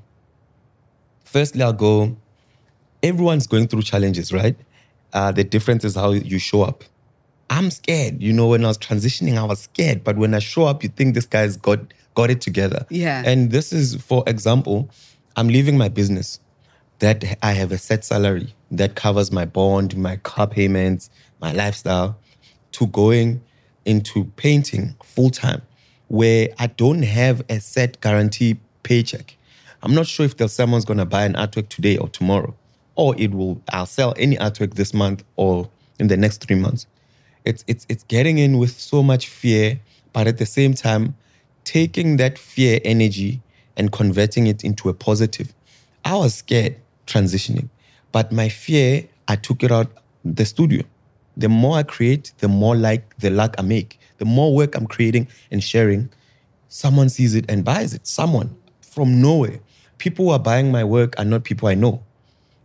[1.23, 2.15] firstly, I'll go.
[3.01, 4.55] Everyone's going through challenges, right?
[5.11, 6.83] Uh, the difference is how you show up.
[7.49, 8.21] I'm scared.
[8.21, 10.03] You know, when I was transitioning, I was scared.
[10.03, 11.79] But when I show up, you think this guy's got
[12.15, 12.85] got it together.
[12.89, 13.23] Yeah.
[13.25, 14.89] And this is, for example,
[15.35, 16.39] I'm leaving my business
[16.99, 21.09] that I have a set salary that covers my bond, my car payments,
[21.41, 22.17] my lifestyle
[22.73, 23.41] to going
[23.85, 25.61] into painting full time,
[26.07, 29.35] where I don't have a set guarantee paycheck.
[29.81, 32.55] I'm not sure if there's someone's gonna buy an artwork today or tomorrow,
[32.95, 36.87] or it will I'll sell any artwork this month or in the next three months.
[37.43, 39.79] It's it's it's getting in with so much fear,
[40.13, 41.15] but at the same time,
[41.63, 43.41] taking that fear energy
[43.77, 45.53] and converting it into a positive.
[46.05, 46.75] I was scared
[47.07, 47.69] transitioning,
[48.11, 49.91] but my fear, I took it out
[50.23, 50.83] the studio.
[51.35, 53.99] The more I create, the more like the luck I make.
[54.17, 56.09] The more work I'm creating and sharing,
[56.67, 58.05] someone sees it and buys it.
[58.05, 59.59] Someone from nowhere.
[59.97, 62.03] People who are buying my work are not people I know.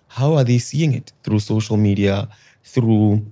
[0.08, 1.12] How are they seeing it?
[1.22, 2.28] Through social media,
[2.64, 3.24] through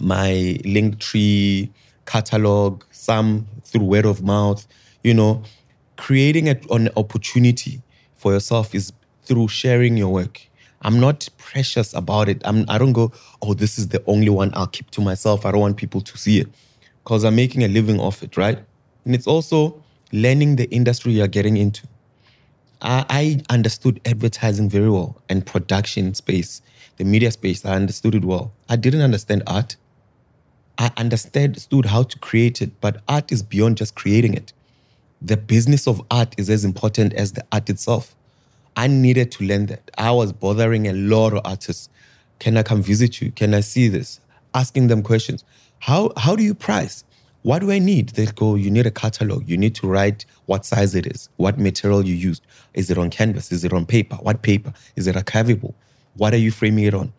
[0.00, 1.70] my Linktree
[2.06, 4.66] catalog, some through word of mouth,
[5.08, 5.42] you know,
[5.96, 7.80] creating an opportunity
[8.16, 8.92] for yourself is
[9.22, 10.40] through sharing your work.
[10.82, 12.42] I'm not precious about it.
[12.44, 15.46] I'm, I don't go, oh, this is the only one I'll keep to myself.
[15.46, 16.48] I don't want people to see it
[17.02, 18.58] because I'm making a living off it, right?
[19.06, 21.88] And it's also learning the industry you're getting into.
[22.82, 26.60] I, I understood advertising very well and production space,
[26.98, 27.64] the media space.
[27.64, 28.52] I understood it well.
[28.68, 29.76] I didn't understand art.
[30.76, 34.52] I understood how to create it, but art is beyond just creating it.
[35.20, 38.14] The business of art is as important as the art itself.
[38.76, 39.90] I needed to learn that.
[39.98, 41.88] I was bothering a lot of artists.
[42.38, 43.32] Can I come visit you?
[43.32, 44.20] Can I see this?
[44.54, 45.44] Asking them questions.
[45.80, 47.04] How how do you price?
[47.42, 48.10] What do I need?
[48.10, 49.48] They go, you need a catalog.
[49.48, 52.44] You need to write what size it is, what material you used.
[52.74, 53.50] Is it on canvas?
[53.50, 54.16] Is it on paper?
[54.16, 54.72] What paper?
[54.96, 55.74] Is it archivable?
[56.16, 57.12] What are you framing it on?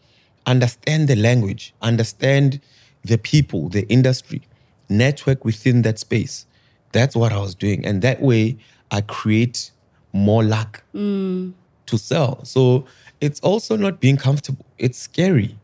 [0.45, 2.61] Understand the language, understand
[3.03, 4.41] the people, the industry,
[4.89, 6.45] network within that space.
[6.91, 7.85] That's what I was doing.
[7.85, 8.57] And that way
[8.91, 9.71] I create
[10.13, 11.53] more luck mm.
[11.85, 12.43] to sell.
[12.43, 12.85] So
[13.21, 14.65] it's also not being comfortable.
[14.77, 15.57] It's scary.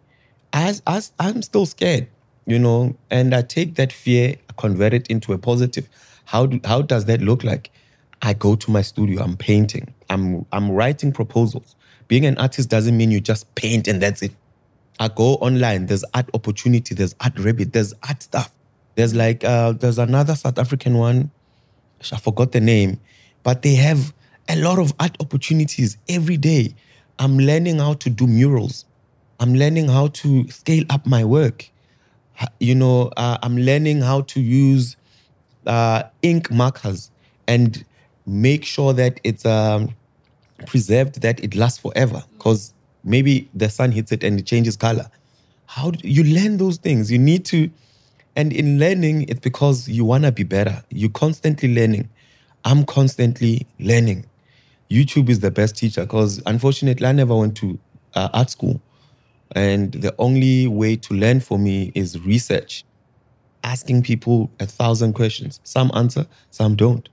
[0.54, 2.08] As, as I'm still scared,
[2.46, 5.90] you know, and I take that fear, convert it into a positive.
[6.26, 7.72] How do, how does that look like?
[8.22, 11.76] I go to my studio, I'm painting, I'm I'm writing proposals.
[12.08, 14.32] Being an artist doesn't mean you just paint and that's it.
[15.00, 18.52] I go online, there's art opportunity, there's art rabbit, there's art stuff.
[18.96, 21.32] There's like uh, there's another South African one,
[22.12, 23.00] I forgot the name,
[23.44, 24.14] but they have
[24.48, 26.76] a lot of art opportunities every day.
[27.20, 28.86] I'm learning how to do murals.
[29.40, 31.70] I'm learning how to scale up my work.
[32.60, 34.98] You know, uh, I'm learning how to use
[35.66, 37.12] uh, ink markers
[37.48, 37.84] and
[38.26, 39.96] make sure that it's um,
[40.68, 42.24] preserved, that it lasts forever.
[42.34, 45.10] Because maybe the sun hits it and it changes color.
[45.68, 47.12] How do you learn those things?
[47.12, 47.70] You need to,
[48.36, 50.84] and in learning, it's because you want to be better.
[50.90, 52.10] You're constantly learning.
[52.66, 54.26] I'm constantly learning.
[54.90, 57.80] YouTube is the best teacher because unfortunately I never went to
[58.14, 58.82] uh, art school.
[59.52, 62.84] And the only way to learn for me is research,
[63.64, 65.60] asking people a thousand questions.
[65.64, 67.08] Some answer, some don't.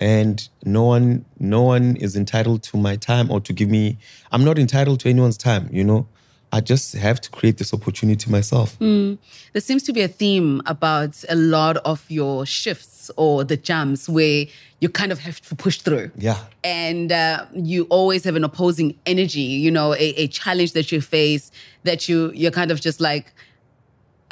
[0.00, 3.98] And no one, no one is entitled to my time or to give me.
[4.32, 5.68] I'm not entitled to anyone's time.
[5.72, 6.08] You know,
[6.52, 8.78] I just have to create this opportunity myself.
[8.78, 9.16] Mm.
[9.52, 14.08] There seems to be a theme about a lot of your shifts or the jumps
[14.08, 14.44] where
[14.80, 16.10] you kind of have to push through.
[16.16, 16.38] Yeah.
[16.62, 21.00] And uh, you always have an opposing energy, you know, a, a challenge that you
[21.00, 21.50] face
[21.84, 23.32] that you you're kind of just like,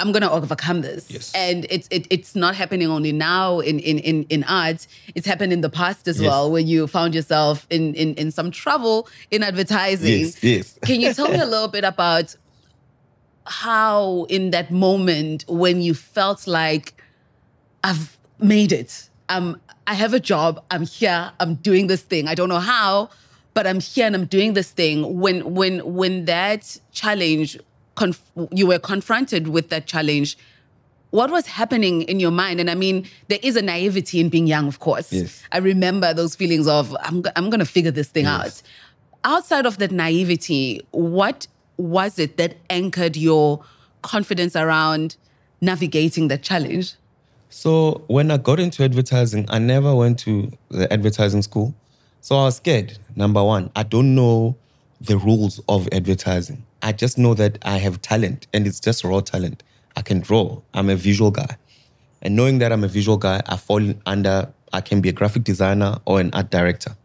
[0.01, 1.11] I'm gonna overcome this.
[1.11, 1.33] Yes.
[1.35, 4.87] And it's it, it's not happening only now in in in, in art.
[5.15, 6.29] It's happened in the past as yes.
[6.29, 10.21] well, where you found yourself in, in in some trouble in advertising.
[10.21, 10.79] Yes, yes.
[10.85, 12.35] Can you tell me a little bit about
[13.47, 16.95] how in that moment when you felt like
[17.83, 19.09] I've made it.
[19.29, 20.65] Um, I have a job.
[20.71, 21.33] I'm here.
[21.41, 22.29] I'm doing this thing.
[22.29, 23.11] I don't know how,
[23.55, 25.21] but I'm here and I'm doing this thing.
[25.21, 27.59] When when when that challenge
[28.01, 30.39] conf- you were confronted with that challenge,
[31.11, 32.59] what was happening in your mind?
[32.59, 35.13] And I mean, there is a naivety in being young, of course.
[35.13, 35.43] Yes.
[35.53, 38.33] I remember those feelings of, I'm, I'm going to figure this thing yes.
[38.35, 38.63] out.
[39.23, 43.63] Outside of that naivety, what was it that anchored your
[44.01, 45.17] confidence around
[45.61, 46.95] navigating that challenge?
[47.51, 51.75] So, when I got into advertising, I never went to the advertising school.
[52.21, 52.97] So, I was scared.
[53.17, 54.57] Number one, I don't know
[55.01, 56.65] the rules of advertising.
[56.83, 59.63] I just know that I have talent and it's just raw talent.
[59.97, 60.61] I can draw.
[60.75, 61.57] I'm a visual guy.
[62.23, 65.45] And knowing that I'm a visual guy, I fall under, I can be a graphic
[65.45, 66.97] designer or an art director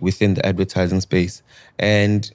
[0.00, 1.42] within the advertising space.
[1.78, 2.30] And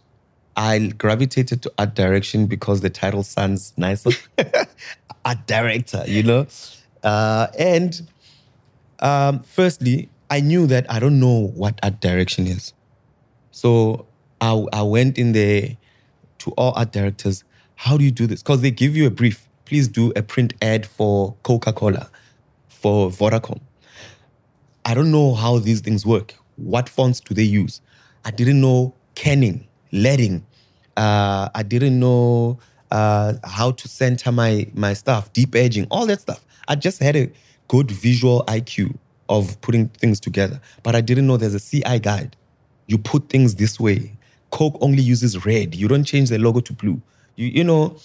[0.56, 4.12] I gravitated to art direction because the title sounds nicer.
[5.26, 6.48] art director, you know?
[7.04, 8.08] Uh, and
[9.00, 12.74] um, firstly, I knew that I don't know what art direction is.
[13.52, 14.06] So
[14.42, 15.78] I, I went in there
[16.46, 17.44] to all art directors,
[17.76, 18.42] how do you do this?
[18.42, 19.48] Because they give you a brief.
[19.66, 22.10] Please do a print ad for Coca Cola,
[22.68, 23.60] for Vodacom.
[24.86, 26.36] I don't know how these things work.
[26.58, 27.82] What fonts do they use?
[28.24, 30.46] I didn't know kerning, leading.
[30.96, 32.60] Uh, I didn't know
[32.92, 36.46] uh, how to center my my stuff, deep edging, all that stuff.
[36.68, 37.32] I just had a
[37.68, 38.96] good visual IQ
[39.30, 42.38] of putting things together, but I didn't know there's a CI guide.
[42.86, 44.16] You put things this way.
[44.56, 45.76] Coke only uses red.
[45.76, 47.02] You don't change the logo to blue.
[47.36, 47.98] You you know,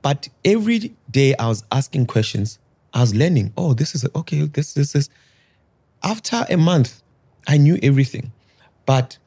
[0.00, 2.58] but every day I was asking questions.
[2.94, 3.52] I was learning.
[3.58, 4.46] Oh, this is okay.
[4.46, 5.10] This this is.
[6.02, 7.02] After a month,
[7.46, 8.32] I knew everything,
[8.86, 9.18] but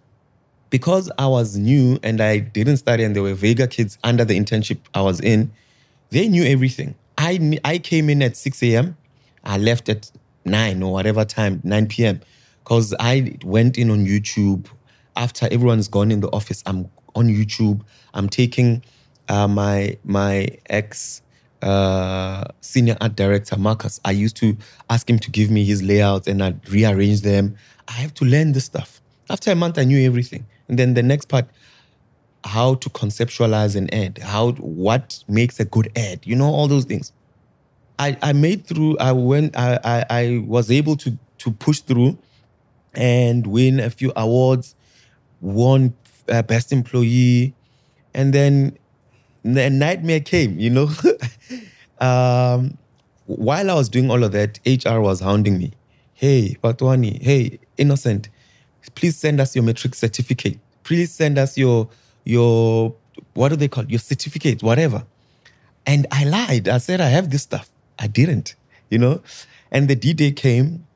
[0.71, 4.35] because I was new and I didn't study, and there were Vega kids under the
[4.35, 5.51] internship I was in,
[6.09, 6.95] they knew everything.
[7.19, 8.97] I I came in at 6 a.m.
[9.43, 10.09] I left at
[10.45, 12.19] 9 or whatever time, 9 p.m.
[12.63, 14.65] Because I went in on YouTube
[15.17, 16.63] after everyone's gone in the office.
[16.65, 17.81] I'm on YouTube.
[18.13, 18.83] I'm taking
[19.27, 21.21] uh, my my ex
[21.61, 23.99] uh, senior art director Marcus.
[24.05, 24.55] I used to
[24.89, 27.57] ask him to give me his layouts and I'd rearrange them.
[27.87, 29.01] I have to learn this stuff.
[29.29, 30.45] After a month, I knew everything.
[30.69, 31.45] And then the next part,
[32.45, 36.85] how to conceptualize an ad, how what makes a good ad, you know, all those
[36.85, 37.11] things.
[37.99, 42.17] I, I made through, I went, I, I, I was able to to push through
[42.93, 44.75] and win a few awards,
[45.41, 45.93] won
[46.29, 47.53] uh, best employee,
[48.13, 48.77] and then
[49.43, 50.89] the nightmare came, you know.
[51.99, 52.77] um,
[53.25, 55.73] while I was doing all of that, HR was hounding me.
[56.13, 58.29] Hey, Fhatuwani, hey, innocent,
[58.95, 60.59] please send us your matric certificate.
[60.83, 61.89] Please send us your
[62.23, 62.95] your
[63.33, 63.89] what do they call it?
[63.89, 65.05] your certificate, whatever.
[65.85, 66.67] And I lied.
[66.67, 67.69] I said I have this stuff.
[67.99, 68.55] I didn't,
[68.89, 69.21] you know.
[69.71, 70.86] And the D day came.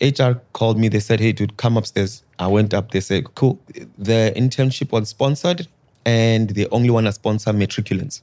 [0.00, 0.88] HR called me.
[0.88, 2.90] They said, "Hey, dude, come upstairs." I went up.
[2.90, 3.58] They said, "Cool."
[3.98, 5.66] The internship was sponsored,
[6.04, 8.20] and they only want to sponsor matriculants.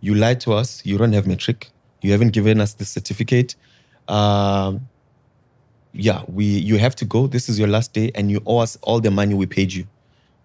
[0.00, 0.82] You lied to us.
[0.84, 1.70] You don't have matric.
[2.02, 3.54] You haven't given us the certificate.
[4.08, 4.88] Um,
[5.92, 7.26] yeah, we you have to go.
[7.26, 9.86] This is your last day, and you owe us all the money we paid you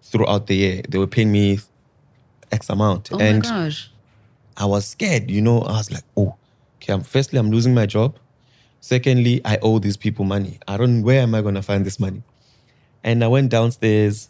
[0.02, 0.82] throughout the year.
[0.88, 1.58] They were paying me
[2.52, 3.90] X amount, Oh and my gosh.
[4.56, 5.30] I was scared.
[5.30, 6.36] You know, I was like, oh,
[6.76, 6.92] okay.
[6.92, 8.16] I'm, firstly, I'm losing my job.
[8.84, 10.58] Secondly, I owe these people money.
[10.68, 11.02] I don't.
[11.04, 12.22] Where am I to find this money?
[13.02, 14.28] And I went downstairs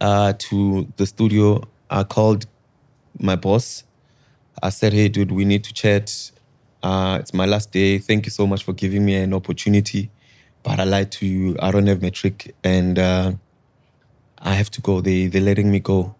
[0.00, 1.64] uh, to the studio.
[1.90, 2.46] I called
[3.18, 3.82] my boss.
[4.62, 6.30] I said, hey, dude, we need to chat.
[6.80, 7.98] Uh, it's my last day.
[7.98, 10.12] Thank you so much for giving me an opportunity.
[10.62, 11.56] But I lied to you.
[11.58, 13.32] I don't have matric and uh,
[14.38, 15.00] I have to go.
[15.00, 16.14] They, they're letting me go.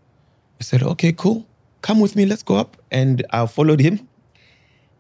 [0.61, 1.47] I said, okay, cool.
[1.81, 2.27] Come with me.
[2.27, 2.77] Let's go up.
[2.91, 4.09] And I followed him.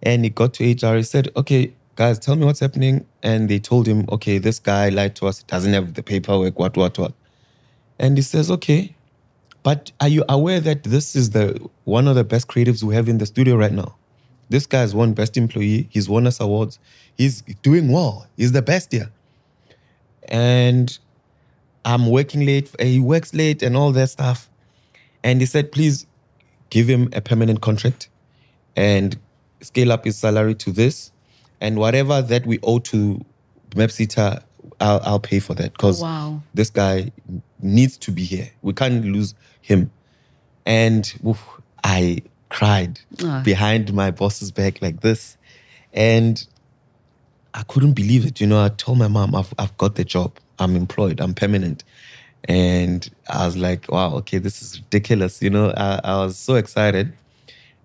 [0.00, 0.94] And he got to HR.
[0.94, 3.07] He said, okay, guys, tell me what's happening.
[3.22, 5.38] And they told him, okay, this guy lied to us.
[5.38, 7.12] He doesn't have the paperwork, what, what, what.
[7.98, 8.94] And he says, okay,
[9.62, 13.09] but are you aware that this is the one of the best creatives we have
[13.09, 13.96] in the studio right now?
[14.50, 15.88] This guy has won best employee.
[15.90, 16.78] He's won us awards.
[17.16, 18.26] He's doing well.
[18.37, 19.11] He's the best here.
[20.28, 20.96] And
[21.85, 22.70] I'm working late.
[22.78, 24.50] He works late and all that stuff.
[25.22, 26.07] And he said, please
[26.68, 28.09] give him a permanent contract
[28.76, 29.18] and
[29.62, 31.11] scale up his salary to this.
[31.61, 33.25] And whatever that we owe to
[33.71, 34.43] Mepsita,
[34.81, 36.43] I'll, I'll pay for that because Wow.
[36.55, 37.12] this guy
[37.61, 38.51] needs to be here.
[38.62, 39.90] We can't lose him.
[40.67, 41.43] And oof,
[41.83, 43.43] I cried Ah.
[43.45, 45.37] behind my boss's back like this.
[45.93, 46.45] And
[47.53, 48.40] I couldn't believe it.
[48.40, 50.37] You know, I told my mom, I've, I've got the job.
[50.59, 51.21] I'm employed.
[51.21, 51.85] I'm permanent.
[52.47, 55.40] And I was like, wow, okay, this is ridiculous.
[55.40, 57.12] You know, I, I was so excited.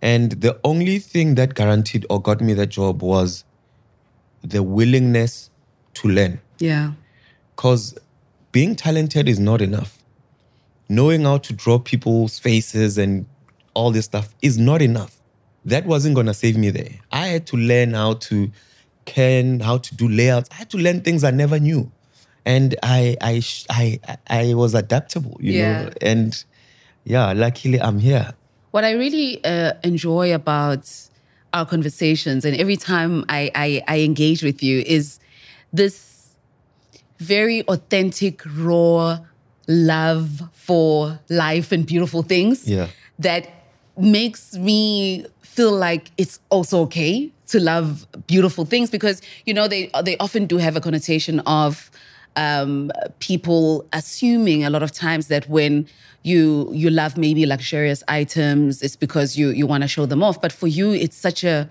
[0.02, 3.44] And the only thing that guaranteed or got me that job was
[4.44, 5.50] the willingness
[5.96, 6.40] to learn.
[6.60, 6.92] Yeah.
[7.56, 7.98] Because
[8.52, 9.98] being talented is not enough.
[10.88, 13.26] Knowing how to draw people's faces and
[13.74, 15.18] all this stuff is not enough.
[15.66, 16.92] That wasn't going to save me there.
[17.12, 18.50] I had to learn how to
[19.06, 20.50] can, how to do layouts.
[20.52, 21.92] I had to learn things I never knew.
[22.46, 25.84] And I I I I was adaptable, you Yeah.
[25.84, 25.90] know.
[26.02, 26.44] And
[27.04, 28.34] yeah, luckily I'm here.
[28.72, 30.90] What I really uh, enjoy about
[31.54, 35.20] our conversations and every time I, I, I engage with you is
[35.74, 36.36] this
[37.20, 39.20] very authentic, raw
[39.68, 42.88] love for life and beautiful things Yeah.
[43.20, 43.48] that
[43.98, 49.90] makes me feel like it's also okay to love beautiful things because you know they
[50.04, 51.92] they often do have a connotation of
[52.36, 55.88] um, people assuming a lot of times that when
[56.24, 60.42] you you love maybe luxurious items, it's because you you want to show them off.
[60.42, 61.70] But for you, it's such a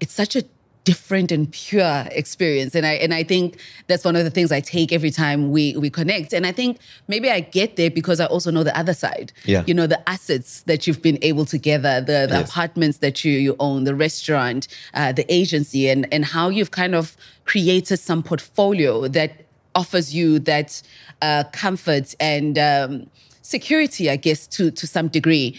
[0.00, 0.42] it's such a
[0.84, 4.58] different and pure experience and i and i think that's one of the things i
[4.58, 6.78] take every time we we connect and i think
[7.08, 9.64] maybe i get there because i also know the other side Yeah.
[9.66, 12.48] you know the assets that you've been able to gather the, the Yes.
[12.48, 16.94] apartments that you you own the restaurant uh, the agency and and how you've kind
[16.94, 19.32] of created some portfolio that
[19.74, 20.80] offers you that
[21.22, 23.08] uh, comfort and um,
[23.42, 25.58] security i guess to to some degree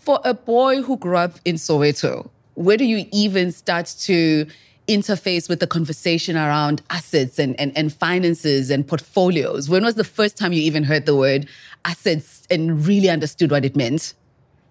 [0.00, 4.46] For a boy who grew up in Soweto, where do you even start to
[4.88, 9.68] interface with the conversation around assets and, and, and finances and portfolios?
[9.68, 11.46] When was the first time you even heard the word
[11.84, 14.14] assets and really understood what it meant?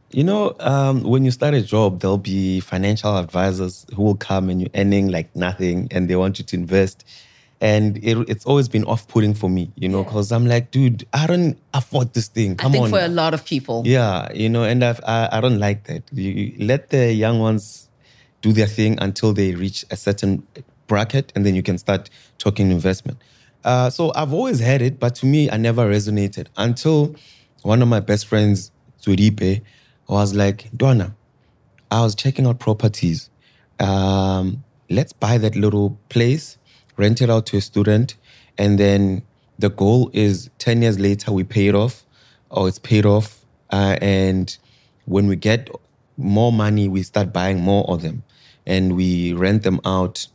[0.10, 4.49] You know, um, when you start a job, there'll be financial advisors who will come
[4.49, 7.05] and you're earning like nothing and they want you to invest.
[7.62, 10.38] And it, it's always been off putting for me, you know, because yeah.
[10.38, 12.55] I'm like, dude, I don't afford this thing.
[12.55, 12.89] Come I think on.
[12.89, 13.84] for a lot of people.
[13.86, 16.03] Yeah, you know, and I've, I, I don't like that.
[16.14, 17.89] You, let the young ones
[18.41, 20.47] do their thing until they reach a certain
[20.88, 23.18] bracket and then you can start talking investment.
[23.64, 27.16] Uh, so I've always had it, but to me, I never resonated until
[27.64, 29.62] one of my best friends, Zuripe,
[30.07, 31.16] was like, Donna,
[31.91, 33.30] I was checking out properties.
[33.80, 36.57] Um, let's buy that little place,
[37.00, 38.16] rent it out to a student,
[38.58, 39.24] and then
[39.58, 42.06] the goal is 10 years later we pay it off
[42.52, 43.45] or it's paid off.
[43.72, 44.58] Uh, and
[45.06, 45.70] when we get
[46.18, 48.24] more money, we start buying more of them
[48.66, 50.28] and we rent them out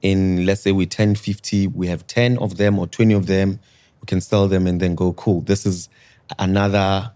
[0.00, 3.58] in, let's say we 10, 50, we have 10 of them or 20 of them.
[4.00, 5.40] We can sell them and then go, cool.
[5.40, 5.88] This is
[6.38, 7.10] another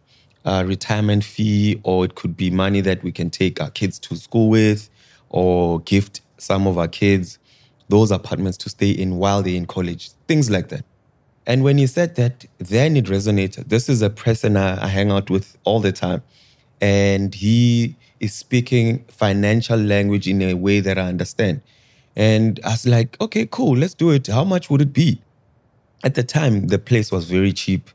[0.44, 4.16] uh, retirement fee, or it could be money that we can take our kids to
[4.16, 4.88] school with,
[5.28, 7.38] or gift some of our kids
[7.88, 10.84] those apartments to stay in while they're in college, things like that.
[11.46, 13.68] And when he said that, then it resonated.
[13.68, 16.22] This is a person I, I hang out with all the time.
[16.80, 21.62] And he is speaking financial language in a way that I understand.
[22.14, 24.26] And I was like, okay, cool, let's do it.
[24.26, 25.22] How much would it be?
[26.04, 27.90] At the time, the place was very cheap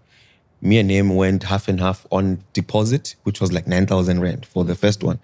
[0.63, 4.63] me and him went half and half on deposit, which was like 9,000 Rand for
[4.63, 5.19] the first one.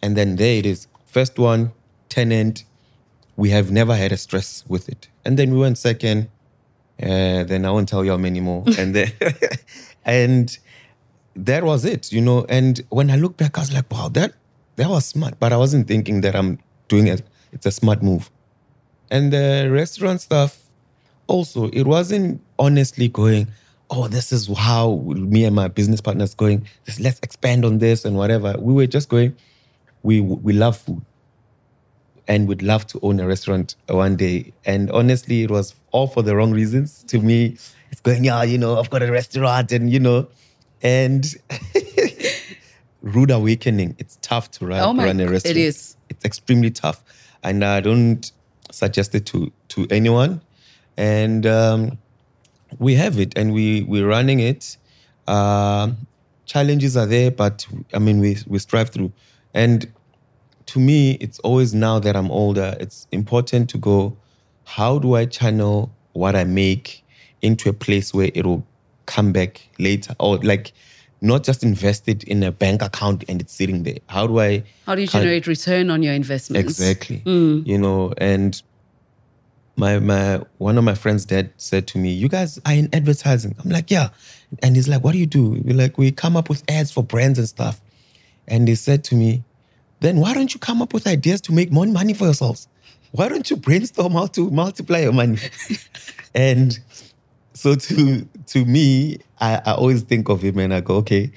[0.00, 0.86] And then there it is.
[1.04, 1.72] First one,
[2.08, 2.64] tenant.
[3.36, 5.08] We have never had a stress with it.
[5.24, 6.28] And then we went second.
[7.02, 8.64] Uh, then I won't tell you how many more.
[8.78, 9.12] and then,
[10.04, 10.56] and
[11.34, 12.44] that was it, you know.
[12.48, 14.34] And when I look back, I was like, wow, that
[14.76, 15.38] that was smart.
[15.40, 16.58] But I wasn't thinking that I'm
[16.88, 17.22] doing it.
[17.52, 18.30] It's a smart move.
[19.10, 20.58] And the restaurant stuff,
[21.26, 23.48] also, it wasn't honestly going,
[23.90, 26.66] oh, this is how me and my business partners going.
[26.98, 28.54] Let's expand on this and whatever.
[28.58, 29.36] We were just going.
[30.02, 31.02] We we love food,
[32.28, 34.52] and would love to own a restaurant one day.
[34.64, 37.02] And honestly, it was all for the wrong reasons.
[37.04, 37.56] To me,
[37.90, 40.28] it's going, yeah, you know, I've got a restaurant, and you know,
[40.82, 41.26] and
[43.02, 43.96] rude awakening.
[43.98, 45.56] It's tough to run, oh my, run a restaurant.
[45.56, 45.96] It is.
[46.08, 47.02] It's extremely tough,
[47.42, 48.30] and I don't
[48.70, 50.40] suggest it to to anyone.
[50.96, 51.98] And um,
[52.78, 54.76] we have it and we we're running it.
[55.26, 55.92] Uh,
[56.46, 59.12] challenges are there, but I mean we we strive through.
[59.54, 59.90] And
[60.66, 64.16] to me, it's always now that I'm older, it's important to go.
[64.64, 67.04] How do I channel what I make
[67.40, 68.64] into a place where it'll
[69.06, 70.72] come back later, or like
[71.20, 73.98] not just invest it in a bank account and it's sitting there.
[74.08, 74.64] How do I?
[74.86, 76.80] How do you generate return on your investments?
[76.80, 77.22] Exactly.
[77.24, 77.66] Mm.
[77.66, 78.60] You know, and
[79.76, 83.54] my my one of my friends' dad said to me, "You guys are in advertising."
[83.62, 84.10] I'm like, "Yeah,"
[84.62, 87.02] and he's like, "What do you do?" We're like, "We come up with ads for
[87.02, 87.80] brands and stuff."
[88.48, 89.44] And he said to me,
[90.02, 92.68] "Then why don't you come up with ideas to make more money for yourselves?
[93.12, 95.38] Why don't you brainstorm how to multiply your money?"
[96.34, 96.78] and
[97.54, 101.32] so to to me, I, I always think of him and I go, "Okay,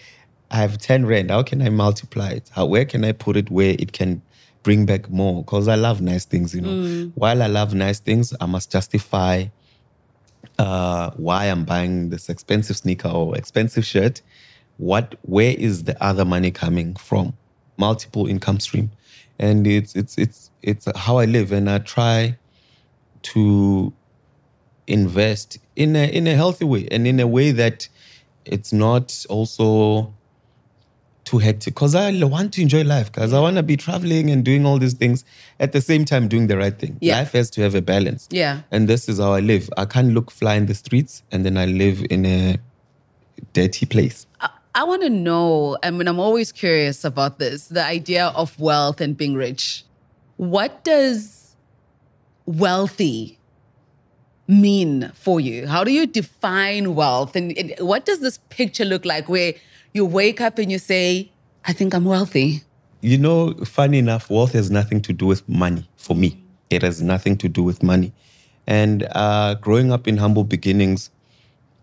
[0.51, 1.31] I have ten rand.
[1.31, 2.49] How can I multiply it?
[2.53, 4.21] How where can I put it where it can?"
[4.65, 6.69] bring back more because I love nice things, you know.
[6.69, 7.11] Mm.
[7.13, 9.45] While I love nice things, I must justify
[10.57, 14.21] uh, why I'm buying this expensive sneaker or expensive shirt.
[14.77, 17.37] What, where is the other money coming from?
[17.77, 18.91] Multiple income stream,
[19.39, 22.37] and it's it's it's it's how I live, and I try
[23.23, 23.93] to
[24.87, 27.87] invest in a in a healthy way and in a way that
[28.45, 30.13] it's not also
[31.25, 34.45] too hectic because I want to enjoy life because I want to be traveling and
[34.45, 35.25] doing all these things
[35.59, 36.97] at the same time doing the right thing.
[37.01, 37.17] Yeah.
[37.17, 38.27] Life has to have a balance.
[38.29, 38.61] Yeah.
[38.71, 39.67] And this is how I live.
[39.75, 42.57] I can't look fly in the streets and then I live in a
[43.53, 44.27] dirty place.
[44.39, 48.59] I, I want to know, I mean, I'm always curious about this the idea of
[48.59, 49.85] wealth and being rich.
[50.35, 51.55] What does
[52.45, 53.39] wealthy
[54.49, 55.65] mean for you?
[55.65, 57.37] How do you define wealth?
[57.37, 59.53] And, and what does this picture look like where
[59.93, 61.31] you wake up and you say,
[61.63, 62.61] I think I'm wealthy.
[62.99, 66.43] You know, funny enough, wealth has nothing to do with money for me.
[66.69, 68.11] It has nothing to do with money.
[68.67, 71.11] And uh, growing up in humble beginnings,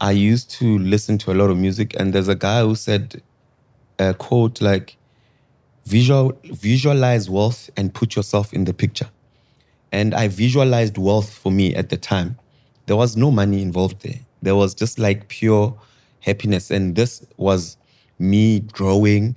[0.02, 1.94] I used to listen to a lot of music.
[1.98, 3.22] And there's a guy who said
[3.98, 4.96] a quote like,
[5.84, 9.08] Visual, visualize wealth and put yourself in the picture.
[9.90, 12.38] And I visualized wealth for me at the time.
[12.86, 14.20] There was no money involved there.
[14.42, 15.76] There was just like pure
[16.20, 16.70] happiness.
[16.70, 17.76] And this was
[18.18, 19.36] me drawing,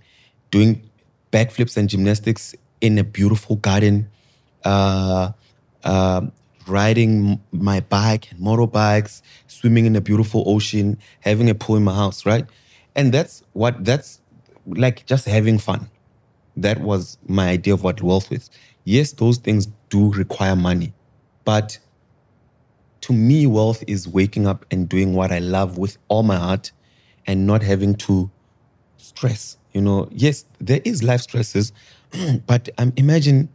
[0.52, 0.88] doing
[1.32, 4.08] backflips and gymnastics in a beautiful garden,
[4.64, 5.32] uh,
[5.84, 6.22] uh,
[6.68, 11.94] riding my bike and motorbikes, swimming in a beautiful ocean, having a pool in my
[11.94, 12.46] house, right?
[12.96, 14.22] And that's what that's
[14.66, 15.90] like just having fun.
[16.58, 18.50] That was my idea of what wealth is.
[18.86, 20.94] Yes, those things do require money,
[21.44, 21.78] but
[23.02, 26.72] to me, wealth is waking up and doing what I love with all my heart
[27.28, 28.32] and not having to
[28.98, 29.58] stress.
[29.74, 31.72] You know, yes, there is life stresses,
[32.48, 33.50] but um, imagine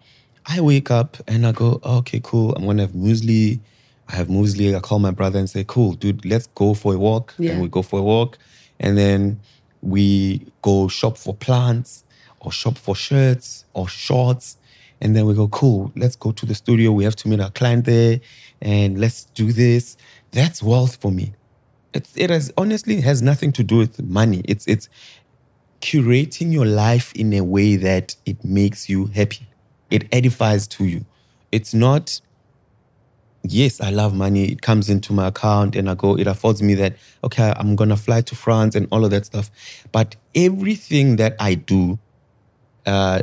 [0.53, 2.53] I wake up and I go, okay, cool.
[2.57, 3.61] I'm gonna have muesli.
[4.09, 4.75] I have muesli.
[4.77, 7.35] I call my brother and say, cool, dude, let's go for a walk.
[7.39, 7.53] Yeah.
[7.53, 8.37] And we go for a walk,
[8.81, 9.39] and then
[9.81, 12.03] we go shop for plants
[12.41, 14.57] or shop for shirts or shorts.
[15.01, 16.91] And then we go, cool, let's go to the studio.
[16.91, 18.21] We have to meet our client there
[18.61, 19.97] and let's do this.
[20.33, 21.33] That's wealth for me.
[21.95, 24.43] It's, it has honestly has nothing to do with money.
[24.45, 24.89] It's it's
[25.81, 29.47] curating your life in a way that it makes you happy.
[29.91, 31.05] It edifies to you.
[31.53, 32.21] It's not
[33.43, 34.45] yes, I love money.
[34.53, 37.89] It comes into my account and I go, it affords me that, okay, I'm going
[37.91, 39.51] to fly to France and all of that stuff.
[39.93, 41.99] But everything that I do
[42.87, 43.23] uh,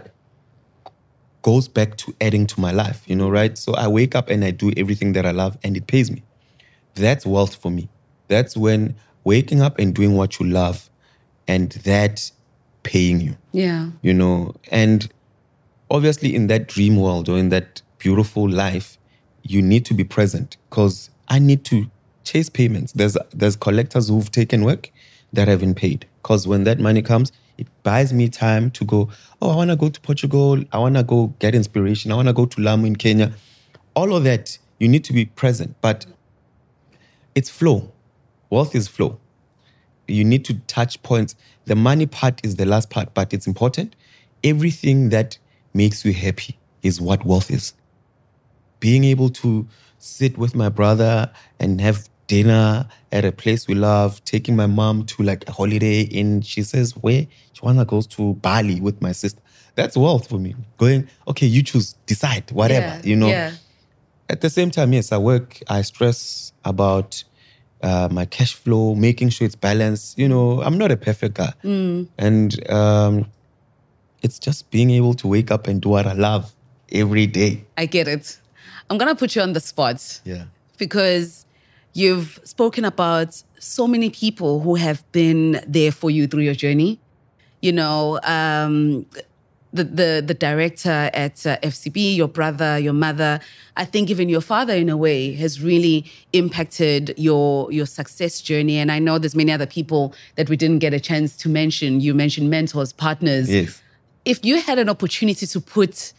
[1.44, 3.58] goes back to adding to my life, you know, right?
[3.58, 6.24] So I wake up and I do everything that I love and it pays me.
[6.96, 7.88] That's wealth for me.
[8.28, 10.90] That's when waking up and doing what you love
[11.48, 12.32] and that
[12.84, 13.90] paying you Yeah.
[14.02, 15.10] you know and
[15.90, 18.98] obviously in that dream world or in that beautiful life
[19.44, 21.90] you need to be present because i need to
[22.28, 22.92] chase payments.
[22.92, 24.92] There's there's collectors who've taken work
[25.34, 29.10] that haven't paid because when that money comes it buys me time to go
[29.42, 30.62] oh i want to go to portugal.
[30.72, 32.12] I want to go get inspiration.
[32.12, 33.32] I want to go to lamu in kenya.
[33.96, 36.06] All of that you need to be present but
[37.34, 37.92] it's flow.
[38.50, 39.20] Wealth is flow.
[40.08, 41.36] You need to touch points.
[41.66, 43.96] The money part is the last part, but it's important.
[44.44, 45.38] Everything that
[45.78, 47.74] makes you happy is what wealth is.
[48.80, 49.68] Being able to
[50.00, 55.06] sit with my brother and have dinner at a place we love, taking my mom
[55.06, 57.26] to like a holiday in, she says, where?
[57.54, 59.42] She wanna goes to Bali with my sister.
[59.76, 60.56] That's wealth for me.
[60.78, 63.30] Going, okay, you choose, decide, whatever, Yeah, you know.
[63.30, 63.52] yeah.
[64.30, 67.24] At the same time, yes, I work, I stress about
[67.82, 70.18] uh, my cash flow, making sure it's balanced.
[70.20, 71.54] You know, I'm not a perfect guy.
[72.18, 73.26] And um,
[74.28, 76.44] it's just being able to wake up and do what I love
[76.92, 77.64] every day.
[77.78, 78.26] I get it.
[78.90, 79.98] I'm going to put you on the spot.
[80.26, 80.46] Yeah.
[80.78, 81.46] because
[81.94, 87.00] you've spoken about so many people who have been there for you through your journey.
[87.62, 89.08] You know, um,
[89.74, 93.40] the, the the director at uh, FCB, your brother, your mother.
[93.76, 98.78] I think even your father, in a way, has really impacted your your success journey.
[98.78, 102.00] And I know there's many other people that we didn't get a chance to mention.
[102.00, 103.50] You mentioned mentors, partners.
[103.50, 103.82] Yes.
[104.28, 106.12] If you had an opportunity to put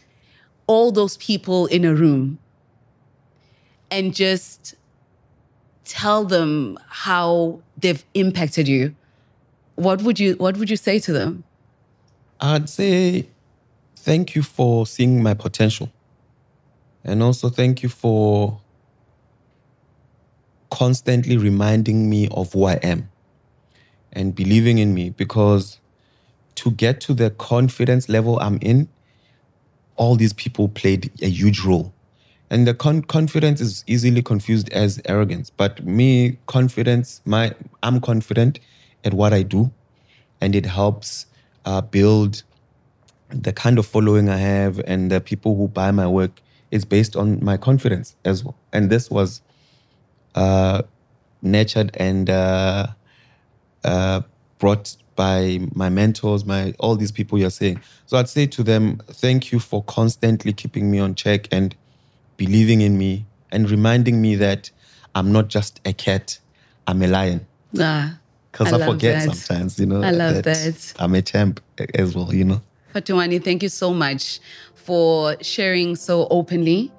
[0.65, 2.39] all those people in a room
[3.91, 4.73] and just
[5.85, 8.95] tell them how they've impacted you,
[9.75, 11.43] what would you what would you say to them?
[12.41, 13.29] I'd say
[13.97, 15.91] thank you for seeing my potential.
[17.03, 18.59] And also thank you for
[20.71, 23.07] constantly reminding me of who I am
[24.11, 25.79] and believing in me because
[26.55, 28.89] to get to the confidence level I'm in,
[29.95, 31.93] all these people played a huge role.
[32.49, 35.49] And the con- confidence is easily confused as arrogance.
[35.49, 38.59] But me, confidence, my I'm confident
[39.03, 39.71] at what I do,
[40.41, 41.27] and it helps
[41.65, 42.43] uh, build
[43.29, 46.41] the kind of following I have and the people who buy my work
[46.71, 48.57] is based on my confidence as well.
[48.73, 49.41] And this was
[50.35, 50.83] uh,
[51.41, 52.87] nurtured and uh,
[53.83, 54.21] uh,
[54.57, 57.81] brought by my mentors, my all these people you're saying.
[58.05, 61.75] So I'd say to them, thank you for constantly keeping me on check and
[62.37, 64.71] believing in me and reminding me that
[65.15, 66.39] I'm not just a cat,
[66.87, 67.45] I'm a lion.
[67.77, 68.17] Ah,
[68.49, 69.35] Because I I, forget that.
[69.35, 70.03] sometimes, you know.
[70.03, 70.93] I love that.
[70.99, 71.59] I'm a champ
[71.95, 72.61] as well, you know.
[72.95, 74.39] Fhatuwani, thank you so much
[74.73, 76.93] for sharing so openly.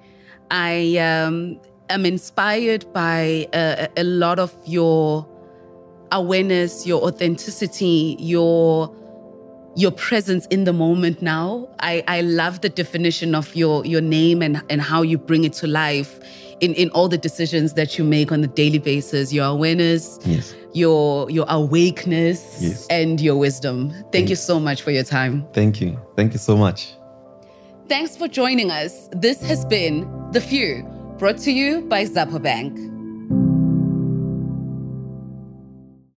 [0.51, 1.59] I um,
[1.89, 5.27] am inspired by a, a lot of your
[6.13, 8.95] awareness, your authenticity, your
[9.77, 11.69] your presence in the moment now.
[11.79, 15.53] I, I love the definition of your your name and, and how you bring it
[15.55, 16.19] to life
[16.61, 19.33] in, in all the decisions that you make on a daily basis.
[19.33, 20.55] Your awareness, Yes.
[20.75, 22.87] your your awakeness, Yes.
[22.91, 23.93] and your wisdom.
[24.13, 25.47] Thank you so much for your time.
[25.53, 25.99] Thank you.
[26.17, 26.95] Thank you so much.
[27.89, 29.09] Thanks for joining us.
[29.13, 30.83] This has been The Few,
[31.19, 32.79] brought to you by Xapo Bank.